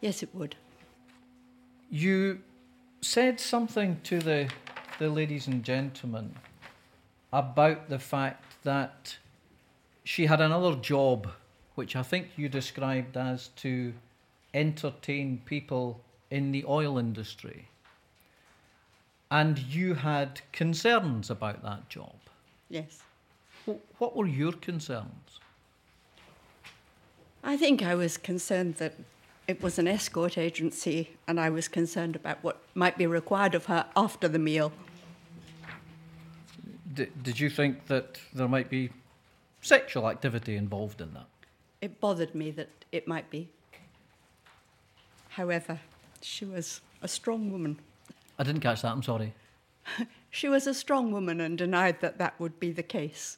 Yes, 0.00 0.22
it 0.22 0.30
would. 0.34 0.56
You 1.90 2.40
said 3.02 3.38
something 3.38 4.00
to 4.04 4.18
the, 4.18 4.48
the 4.98 5.10
ladies 5.10 5.46
and 5.46 5.62
gentlemen 5.62 6.34
about 7.34 7.90
the 7.90 7.98
fact 7.98 8.49
that 8.62 9.18
she 10.04 10.26
had 10.26 10.40
another 10.40 10.74
job, 10.76 11.30
which 11.74 11.96
I 11.96 12.02
think 12.02 12.28
you 12.36 12.48
described 12.48 13.16
as 13.16 13.48
to 13.56 13.92
entertain 14.54 15.42
people 15.44 16.00
in 16.30 16.52
the 16.52 16.64
oil 16.66 16.98
industry. 16.98 17.68
And 19.30 19.58
you 19.58 19.94
had 19.94 20.40
concerns 20.52 21.30
about 21.30 21.62
that 21.62 21.88
job. 21.88 22.16
Yes. 22.68 23.02
What 23.98 24.16
were 24.16 24.26
your 24.26 24.52
concerns? 24.52 25.38
I 27.44 27.56
think 27.56 27.82
I 27.82 27.94
was 27.94 28.16
concerned 28.16 28.76
that 28.76 28.94
it 29.46 29.62
was 29.62 29.78
an 29.78 29.88
escort 29.88 30.36
agency 30.36 31.10
and 31.26 31.40
I 31.40 31.50
was 31.50 31.68
concerned 31.68 32.16
about 32.16 32.42
what 32.42 32.60
might 32.74 32.98
be 32.98 33.06
required 33.06 33.54
of 33.54 33.66
her 33.66 33.86
after 33.96 34.28
the 34.28 34.38
meal. 34.38 34.72
D- 37.00 37.06
did 37.22 37.40
you 37.40 37.48
think 37.48 37.86
that 37.86 38.20
there 38.34 38.46
might 38.46 38.68
be 38.68 38.90
sexual 39.62 40.06
activity 40.06 40.56
involved 40.56 41.00
in 41.00 41.14
that? 41.14 41.28
It 41.80 41.98
bothered 41.98 42.34
me 42.34 42.50
that 42.50 42.68
it 42.92 43.08
might 43.08 43.30
be. 43.30 43.48
However, 45.30 45.80
she 46.20 46.44
was 46.44 46.82
a 47.00 47.08
strong 47.08 47.50
woman. 47.50 47.78
I 48.38 48.42
didn't 48.42 48.60
catch 48.60 48.82
that, 48.82 48.92
I'm 48.92 49.02
sorry. 49.02 49.32
She 50.32 50.48
was 50.48 50.68
a 50.68 50.74
strong 50.74 51.10
woman 51.10 51.40
and 51.40 51.58
denied 51.58 52.00
that 52.02 52.18
that 52.18 52.38
would 52.38 52.60
be 52.60 52.70
the 52.70 52.84
case. 52.84 53.36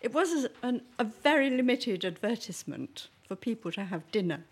It 0.00 0.14
was 0.14 0.44
a, 0.44 0.50
an, 0.62 0.80
a 0.98 1.04
very 1.04 1.50
limited 1.50 2.06
advertisement 2.06 3.08
for 3.26 3.36
people 3.36 3.70
to 3.72 3.84
have 3.84 4.10
dinner 4.10 4.44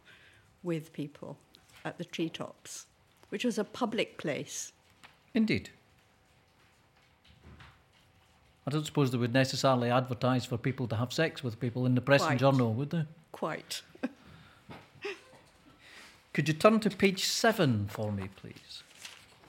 with 0.62 0.92
people 0.92 1.38
at 1.86 1.96
the 1.96 2.04
treetops, 2.04 2.84
which 3.30 3.46
was 3.46 3.56
a 3.56 3.64
public 3.64 4.18
place. 4.18 4.72
Indeed. 5.32 5.70
I 8.66 8.70
don't 8.70 8.84
suppose 8.84 9.10
they 9.12 9.18
would 9.18 9.32
necessarily 9.32 9.90
advertise 9.90 10.44
for 10.44 10.56
people 10.56 10.88
to 10.88 10.96
have 10.96 11.12
sex 11.12 11.44
with 11.44 11.60
people 11.60 11.86
in 11.86 11.94
the 11.94 12.00
press 12.00 12.22
and 12.22 12.38
journal, 12.38 12.74
would 12.74 12.90
they? 12.90 13.04
Quite. 13.30 13.82
Could 16.32 16.48
you 16.48 16.54
turn 16.54 16.80
to 16.80 16.90
page 16.90 17.24
seven 17.24 17.86
for 17.88 18.10
me, 18.12 18.28
please? 18.36 18.82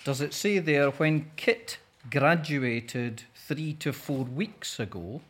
Does 0.03 0.21
it 0.21 0.33
say 0.33 0.59
there 0.59 0.91
when 0.91 1.31
Kit 1.35 1.79
graduated 2.09 3.23
three 3.35 3.73
to 3.73 3.91
four 3.93 4.23
weeks 4.23 4.79
ago, 4.79 5.21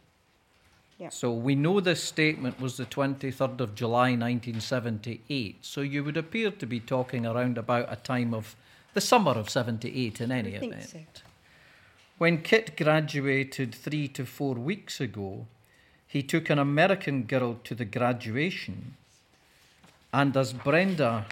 Yeah. 0.99 1.09
So 1.09 1.31
we 1.31 1.53
know 1.53 1.79
this 1.79 2.03
statement 2.03 2.59
was 2.59 2.77
the 2.77 2.85
23rd 2.85 3.59
of 3.61 3.75
July 3.75 4.15
1978. 4.15 5.63
So 5.63 5.81
you 5.81 6.03
would 6.03 6.17
appear 6.17 6.49
to 6.49 6.65
be 6.65 6.79
talking 6.79 7.25
around 7.25 7.57
about 7.59 7.93
a 7.93 7.97
time 7.97 8.33
of 8.33 8.55
the 8.95 9.01
summer 9.01 9.31
of 9.33 9.47
78 9.47 10.21
in 10.21 10.31
any 10.31 10.55
I 10.55 10.59
think 10.59 10.73
event. 10.73 10.89
so. 10.89 11.21
When 12.17 12.41
Kit 12.41 12.75
graduated 12.75 13.75
three 13.75 14.07
to 14.09 14.25
four 14.25 14.55
weeks 14.55 14.99
ago, 14.99 15.45
he 16.07 16.23
took 16.23 16.49
an 16.49 16.57
American 16.57 17.23
girl 17.23 17.59
to 17.63 17.75
the 17.75 17.85
graduation. 17.85 18.95
And 20.11 20.35
as 20.35 20.51
Brenda, 20.51 21.27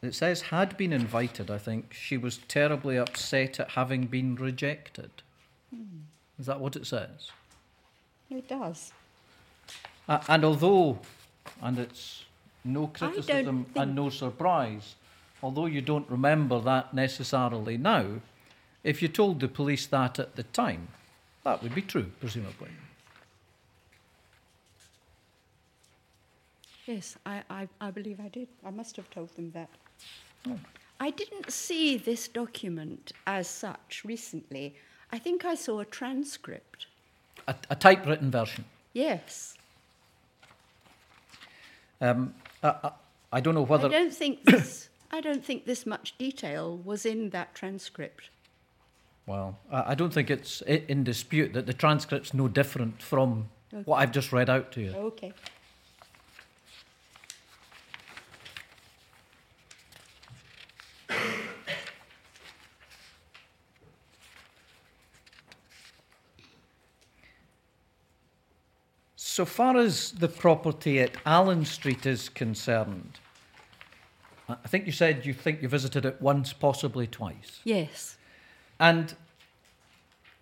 it 0.00 0.14
says, 0.14 0.42
had 0.42 0.76
been 0.76 0.92
invited, 0.92 1.50
I 1.50 1.58
think, 1.58 1.92
she 1.92 2.16
was 2.16 2.38
terribly 2.46 2.98
upset 2.98 3.58
at 3.58 3.70
having 3.70 4.06
been 4.06 4.36
rejected. 4.36 5.10
Hmm. 5.74 6.04
Is 6.38 6.46
that 6.46 6.60
what 6.60 6.76
it 6.76 6.86
says? 6.86 7.32
It 8.30 8.48
does. 8.48 8.92
Uh, 10.08 10.20
and 10.28 10.44
although, 10.44 11.00
and 11.62 11.80
it's 11.80 12.24
no 12.64 12.86
criticism 12.86 13.66
and 13.74 13.96
no 13.96 14.08
surprise, 14.08 14.94
although 15.42 15.66
you 15.66 15.80
don't 15.80 16.08
remember 16.08 16.60
that 16.60 16.94
necessarily 16.94 17.76
now, 17.76 18.06
if 18.82 19.02
you 19.02 19.08
told 19.08 19.40
the 19.40 19.48
police 19.48 19.86
that 19.86 20.18
at 20.18 20.36
the 20.36 20.42
time, 20.44 20.88
that 21.44 21.62
would 21.62 21.74
be 21.74 21.82
true, 21.82 22.10
presumably. 22.20 22.68
Yes, 26.86 27.16
I, 27.24 27.42
I, 27.48 27.68
I 27.80 27.90
believe 27.90 28.18
I 28.20 28.28
did. 28.28 28.48
I 28.64 28.70
must 28.70 28.96
have 28.96 29.08
told 29.10 29.34
them 29.36 29.52
that. 29.52 29.68
Oh. 30.48 30.58
I 30.98 31.10
didn't 31.10 31.50
see 31.50 31.96
this 31.96 32.28
document 32.28 33.12
as 33.26 33.48
such 33.48 34.02
recently. 34.04 34.74
I 35.12 35.18
think 35.18 35.44
I 35.44 35.54
saw 35.54 35.80
a 35.80 35.84
transcript. 35.84 36.86
A, 37.46 37.54
a 37.70 37.76
typewritten 37.76 38.30
version. 38.30 38.64
Yes. 38.92 39.54
Um, 42.00 42.34
I, 42.62 42.74
I, 42.82 42.90
I 43.32 43.40
don't 43.40 43.54
know 43.54 43.62
whether. 43.62 43.86
I 43.86 43.90
don't 43.90 44.14
think 44.14 44.44
this. 44.44 44.88
I 45.12 45.20
don't 45.20 45.44
think 45.44 45.66
this 45.66 45.86
much 45.86 46.16
detail 46.18 46.76
was 46.76 47.04
in 47.04 47.30
that 47.30 47.54
transcript. 47.54 48.30
Well, 49.30 49.60
I, 49.70 49.94
don't 49.94 50.12
think 50.12 50.28
it's 50.28 50.60
in 50.60 51.04
dispute 51.04 51.52
that 51.52 51.64
the 51.66 51.72
transcript's 51.72 52.34
no 52.34 52.48
different 52.48 53.00
from 53.00 53.48
Okay. 53.72 53.84
what 53.84 53.98
I've 53.98 54.10
just 54.10 54.32
read 54.32 54.50
out 54.50 54.72
to 54.72 54.80
you. 54.80 54.90
Okay. 54.90 55.32
So 69.14 69.44
far 69.44 69.76
as 69.76 70.10
the 70.10 70.26
property 70.26 70.98
at 70.98 71.12
Allan 71.24 71.64
Street 71.64 72.04
is 72.04 72.28
concerned, 72.28 73.20
I 74.48 74.56
think 74.66 74.86
you 74.86 74.92
said 74.92 75.24
you 75.24 75.32
think 75.32 75.62
you 75.62 75.68
visited 75.68 76.04
it 76.04 76.20
once, 76.20 76.52
possibly 76.52 77.06
twice. 77.06 77.60
Yes. 77.62 78.16
And 78.80 79.14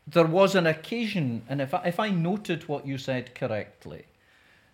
there 0.06 0.26
was 0.26 0.54
an 0.54 0.66
occasion, 0.66 1.42
and 1.48 1.60
if 1.60 1.74
I, 1.74 1.82
if 1.84 2.00
I 2.00 2.10
noted 2.10 2.68
what 2.68 2.86
you 2.86 2.96
said 2.96 3.34
correctly, 3.34 4.04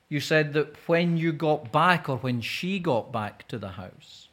you 0.08 0.20
said 0.20 0.52
that 0.52 0.76
when 0.86 1.16
you 1.16 1.32
got 1.32 1.72
back 1.72 2.08
or 2.08 2.18
when 2.18 2.40
she 2.40 2.78
got 2.78 3.10
back 3.10 3.48
to 3.48 3.58
the 3.58 3.70
house, 3.70 4.28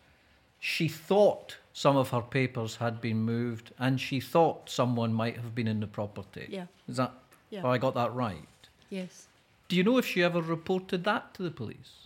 she 0.60 0.88
thought 0.88 1.58
some 1.74 1.96
of 1.96 2.10
her 2.10 2.22
papers 2.22 2.76
had 2.76 3.00
been 3.02 3.22
moved 3.22 3.72
and 3.80 4.00
she 4.00 4.20
thought 4.20 4.70
someone 4.70 5.14
might 5.14 5.38
have 5.38 5.56
been 5.56 5.68
in 5.68 5.80
the 5.80 5.88
property. 5.88 6.46
Yeah. 6.50 6.66
Is 6.88 6.98
that, 6.98 7.14
Yeah. 7.50 7.66
I 7.66 7.78
got 7.78 7.96
that 7.96 8.14
right? 8.14 8.46
Yes. 8.90 9.28
Do 9.70 9.78
you 9.78 9.84
know 9.84 9.98
if 9.98 10.06
she 10.06 10.22
ever 10.22 10.42
reported 10.42 11.06
that 11.06 11.34
to 11.36 11.44
the 11.44 11.50
police? 11.52 12.06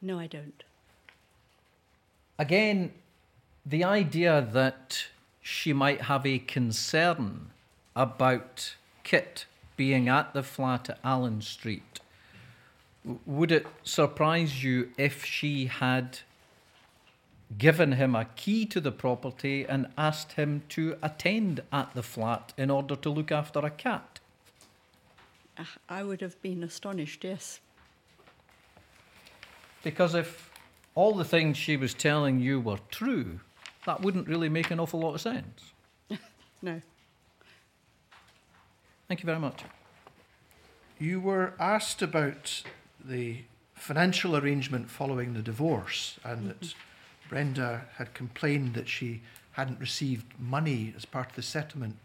No, 0.00 0.18
I 0.18 0.26
don't. 0.26 0.64
Again, 2.38 2.92
the 3.66 3.84
idea 3.84 4.48
that 4.52 5.06
she 5.46 5.74
might 5.74 6.00
have 6.00 6.24
a 6.24 6.38
concern 6.38 7.50
about 7.94 8.74
Kit 9.02 9.44
being 9.76 10.08
at 10.08 10.32
the 10.32 10.42
flat 10.42 10.88
at 10.88 10.98
Allan 11.04 11.42
Street, 11.42 12.00
would 13.26 13.52
it 13.52 13.66
surprise 13.82 14.64
you 14.64 14.90
if 14.96 15.22
she 15.22 15.66
had 15.66 16.20
given 17.58 17.92
him 17.92 18.14
a 18.14 18.24
key 18.24 18.64
to 18.64 18.80
the 18.80 18.90
property 18.90 19.66
and 19.66 19.86
asked 19.98 20.32
him 20.32 20.62
to 20.70 20.96
attend 21.02 21.62
at 21.70 21.92
the 21.92 22.02
flat 22.02 22.54
in 22.56 22.70
order 22.70 22.96
to 22.96 23.10
look 23.10 23.30
after 23.30 23.58
a 23.58 23.70
cat? 23.70 24.20
Ah, 25.58 25.76
I 25.90 26.04
would 26.04 26.22
have 26.22 26.40
been 26.40 26.64
astonished, 26.64 27.22
yes. 27.22 27.60
Because 29.82 30.14
if 30.14 30.50
all 30.94 31.12
the 31.12 31.22
things 31.22 31.58
she 31.58 31.76
was 31.76 31.92
telling 31.92 32.40
you 32.40 32.58
were 32.60 32.78
true, 32.90 33.40
that 33.86 34.00
wouldn't 34.00 34.28
really 34.28 34.48
make 34.48 34.70
an 34.70 34.80
awful 34.80 35.00
lot 35.00 35.14
of 35.14 35.20
sense. 35.20 35.72
No. 36.62 36.80
Thank 39.06 39.20
you 39.20 39.26
very 39.26 39.38
much. 39.38 39.64
You 40.98 41.20
were 41.20 41.52
asked 41.60 42.00
about 42.00 42.62
the 43.04 43.42
financial 43.74 44.34
arrangement 44.34 44.88
following 44.88 45.34
the 45.34 45.42
divorce 45.42 46.18
and 46.24 46.48
that 46.48 46.60
mm-hmm. 46.60 47.28
Brenda 47.28 47.82
had 47.96 48.14
complained 48.14 48.72
that 48.74 48.88
she 48.88 49.20
hadn't 49.52 49.78
received 49.78 50.24
money 50.38 50.94
as 50.96 51.04
part 51.04 51.30
of 51.30 51.36
the 51.36 51.42
settlement. 51.42 51.96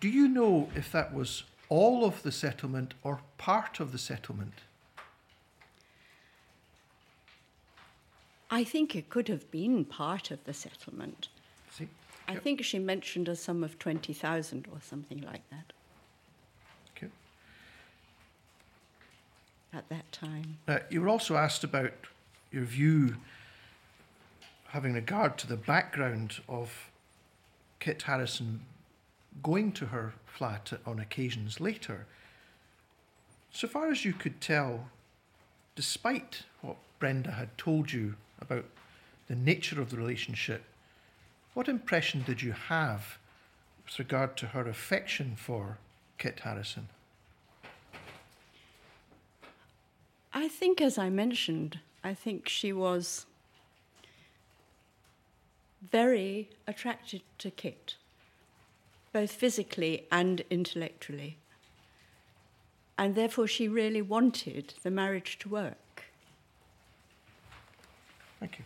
Do 0.00 0.08
you 0.08 0.28
know 0.28 0.70
if 0.74 0.90
that 0.92 1.12
was 1.12 1.44
all 1.68 2.06
of 2.06 2.22
the 2.22 2.32
settlement 2.32 2.94
or 3.02 3.20
part 3.36 3.80
of 3.80 3.92
the 3.92 3.98
settlement? 3.98 4.54
I 8.50 8.64
think 8.64 8.96
it 8.96 9.08
could 9.08 9.28
have 9.28 9.50
been 9.50 9.84
part 9.84 10.30
of 10.30 10.42
the 10.44 10.52
settlement. 10.52 11.28
See? 11.70 11.88
I 12.26 12.34
think 12.36 12.64
she 12.64 12.78
mentioned 12.78 13.28
a 13.28 13.36
sum 13.36 13.62
of 13.62 13.78
20,000 13.78 14.66
or 14.72 14.78
something 14.80 15.20
like 15.20 15.48
that 15.50 15.72
Okay. 16.96 17.08
at 19.72 19.88
that 19.88 20.10
time. 20.10 20.58
Uh, 20.66 20.80
you 20.90 21.00
were 21.00 21.08
also 21.08 21.36
asked 21.36 21.62
about 21.62 21.92
your 22.50 22.64
view, 22.64 23.16
having 24.68 24.94
regard 24.94 25.38
to 25.38 25.46
the 25.46 25.56
background 25.56 26.40
of 26.48 26.90
Kit 27.78 28.02
Harrison 28.02 28.60
going 29.42 29.70
to 29.72 29.86
her 29.86 30.14
flat 30.26 30.72
on 30.84 30.98
occasions 30.98 31.60
later. 31.60 32.06
So 33.52 33.68
far 33.68 33.90
as 33.90 34.04
you 34.04 34.12
could 34.12 34.40
tell, 34.40 34.88
despite 35.76 36.42
what 36.62 36.76
Brenda 36.98 37.30
had 37.32 37.56
told 37.56 37.92
you 37.92 38.16
about 38.40 38.64
the 39.28 39.36
nature 39.36 39.80
of 39.80 39.90
the 39.90 39.96
relationship, 39.96 40.64
what 41.54 41.68
impression 41.68 42.22
did 42.26 42.42
you 42.42 42.52
have 42.52 43.18
with 43.84 43.98
regard 43.98 44.36
to 44.36 44.48
her 44.48 44.68
affection 44.68 45.34
for 45.36 45.78
Kit 46.18 46.40
Harrison? 46.40 46.88
I 50.32 50.48
think, 50.48 50.80
as 50.80 50.96
I 50.96 51.10
mentioned, 51.10 51.80
I 52.04 52.14
think 52.14 52.48
she 52.48 52.72
was 52.72 53.26
very 55.90 56.50
attracted 56.66 57.22
to 57.38 57.50
Kit, 57.50 57.96
both 59.12 59.32
physically 59.32 60.04
and 60.10 60.42
intellectually. 60.50 61.36
And 62.96 63.14
therefore, 63.14 63.46
she 63.46 63.66
really 63.66 64.02
wanted 64.02 64.74
the 64.82 64.90
marriage 64.90 65.38
to 65.40 65.48
work. 65.48 65.89
Thank 68.40 68.58
you. 68.58 68.64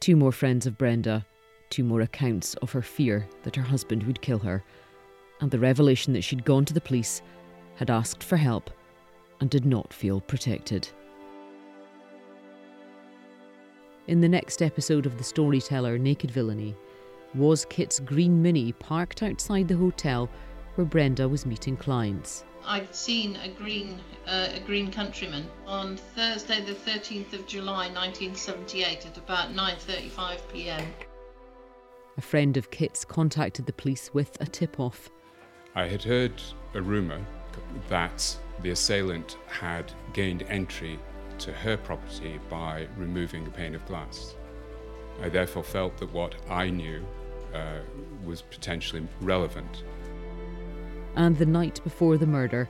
Two 0.00 0.16
more 0.16 0.32
friends 0.32 0.66
of 0.66 0.78
Brenda, 0.78 1.26
two 1.68 1.84
more 1.84 2.00
accounts 2.00 2.54
of 2.54 2.72
her 2.72 2.82
fear 2.82 3.28
that 3.42 3.56
her 3.56 3.62
husband 3.62 4.04
would 4.04 4.22
kill 4.22 4.38
her, 4.38 4.64
and 5.40 5.50
the 5.50 5.58
revelation 5.58 6.12
that 6.14 6.22
she'd 6.22 6.44
gone 6.44 6.64
to 6.64 6.74
the 6.74 6.80
police, 6.80 7.20
had 7.74 7.90
asked 7.90 8.22
for 8.22 8.36
help, 8.36 8.70
and 9.40 9.50
did 9.50 9.66
not 9.66 9.92
feel 9.92 10.20
protected. 10.20 10.88
In 14.06 14.20
the 14.20 14.28
next 14.28 14.62
episode 14.62 15.06
of 15.06 15.18
The 15.18 15.24
Storyteller 15.24 15.98
Naked 15.98 16.30
Villainy, 16.30 16.74
was 17.34 17.64
Kit's 17.66 18.00
green 18.00 18.42
Mini 18.42 18.72
parked 18.72 19.22
outside 19.22 19.68
the 19.68 19.76
hotel 19.76 20.28
where 20.74 20.84
Brenda 20.84 21.28
was 21.28 21.46
meeting 21.46 21.76
clients? 21.76 22.44
I'd 22.64 22.94
seen 22.94 23.36
a 23.36 23.48
green, 23.48 24.00
uh, 24.26 24.48
a 24.54 24.60
green 24.60 24.90
countryman 24.90 25.46
on 25.66 25.96
Thursday, 25.96 26.60
the 26.60 26.74
13th 26.74 27.32
of 27.32 27.46
July, 27.46 27.88
1978, 27.88 29.06
at 29.06 29.16
about 29.16 29.50
9:35 29.54 30.38
p.m. 30.52 30.94
A 32.18 32.20
friend 32.20 32.56
of 32.56 32.70
Kit's 32.70 33.04
contacted 33.04 33.66
the 33.66 33.72
police 33.72 34.12
with 34.12 34.36
a 34.40 34.46
tip 34.46 34.78
off. 34.78 35.10
I 35.74 35.86
had 35.86 36.02
heard 36.02 36.42
a 36.74 36.82
rumour 36.82 37.24
that 37.88 38.36
the 38.62 38.70
assailant 38.70 39.38
had 39.46 39.92
gained 40.12 40.42
entry 40.42 40.98
to 41.38 41.52
her 41.52 41.76
property 41.76 42.38
by 42.48 42.86
removing 42.96 43.46
a 43.46 43.50
pane 43.50 43.74
of 43.74 43.84
glass. 43.86 44.36
I 45.22 45.28
therefore 45.28 45.62
felt 45.62 45.96
that 45.98 46.12
what 46.12 46.34
I 46.48 46.70
knew 46.70 47.04
uh, 47.54 47.80
was 48.24 48.42
potentially 48.42 49.06
relevant. 49.20 49.84
And 51.16 51.36
the 51.36 51.46
night 51.46 51.80
before 51.84 52.16
the 52.16 52.26
murder, 52.26 52.68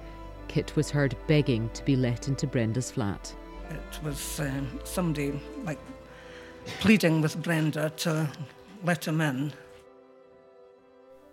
Kit 0.48 0.74
was 0.76 0.90
heard 0.90 1.16
begging 1.26 1.70
to 1.74 1.84
be 1.84 1.96
let 1.96 2.28
into 2.28 2.46
Brenda's 2.46 2.90
flat. 2.90 3.34
It 3.70 4.02
was 4.02 4.40
um, 4.40 4.80
somebody 4.84 5.40
like 5.64 5.78
pleading 6.80 7.20
with 7.20 7.40
Brenda 7.42 7.90
to 7.98 8.28
let 8.82 9.06
him 9.06 9.20
in. 9.20 9.52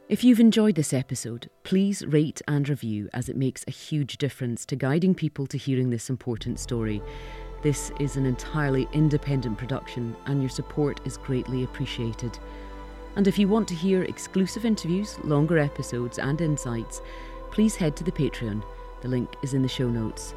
If 0.09 0.23
you've 0.23 0.39
enjoyed 0.39 0.75
this 0.75 0.93
episode, 0.93 1.49
please 1.63 2.05
rate 2.05 2.41
and 2.47 2.69
review 2.69 3.09
as 3.11 3.27
it 3.27 3.35
makes 3.35 3.65
a 3.67 3.71
huge 3.71 4.17
difference 4.17 4.65
to 4.67 4.75
guiding 4.77 5.13
people 5.13 5.45
to 5.47 5.57
hearing 5.57 5.89
this 5.89 6.09
important 6.09 6.59
story. 6.59 7.01
This 7.61 7.91
is 7.99 8.15
an 8.15 8.25
entirely 8.25 8.87
independent 8.93 9.57
production 9.57 10.15
and 10.25 10.41
your 10.41 10.49
support 10.49 11.01
is 11.05 11.17
greatly 11.17 11.63
appreciated. 11.63 12.39
And 13.17 13.27
if 13.27 13.39
you 13.39 13.47
want 13.47 13.67
to 13.69 13.73
hear 13.73 14.03
exclusive 14.03 14.63
interviews, 14.63 15.17
longer 15.23 15.57
episodes, 15.57 16.19
and 16.19 16.39
insights, 16.39 17.01
please 17.49 17.75
head 17.75 17.95
to 17.95 18.03
the 18.03 18.11
Patreon. 18.11 18.63
The 19.01 19.07
link 19.07 19.33
is 19.41 19.55
in 19.55 19.63
the 19.63 19.67
show 19.67 19.89
notes. 19.89 20.35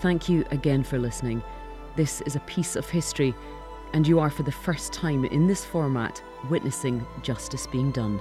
Thank 0.00 0.28
you 0.28 0.44
again 0.50 0.84
for 0.84 0.98
listening. 0.98 1.42
This 1.96 2.20
is 2.20 2.36
a 2.36 2.40
piece 2.40 2.76
of 2.76 2.86
history, 2.86 3.34
and 3.94 4.06
you 4.06 4.20
are 4.20 4.28
for 4.28 4.42
the 4.42 4.52
first 4.52 4.92
time 4.92 5.24
in 5.24 5.46
this 5.46 5.64
format 5.64 6.22
witnessing 6.50 7.06
justice 7.22 7.66
being 7.66 7.90
done. 7.90 8.20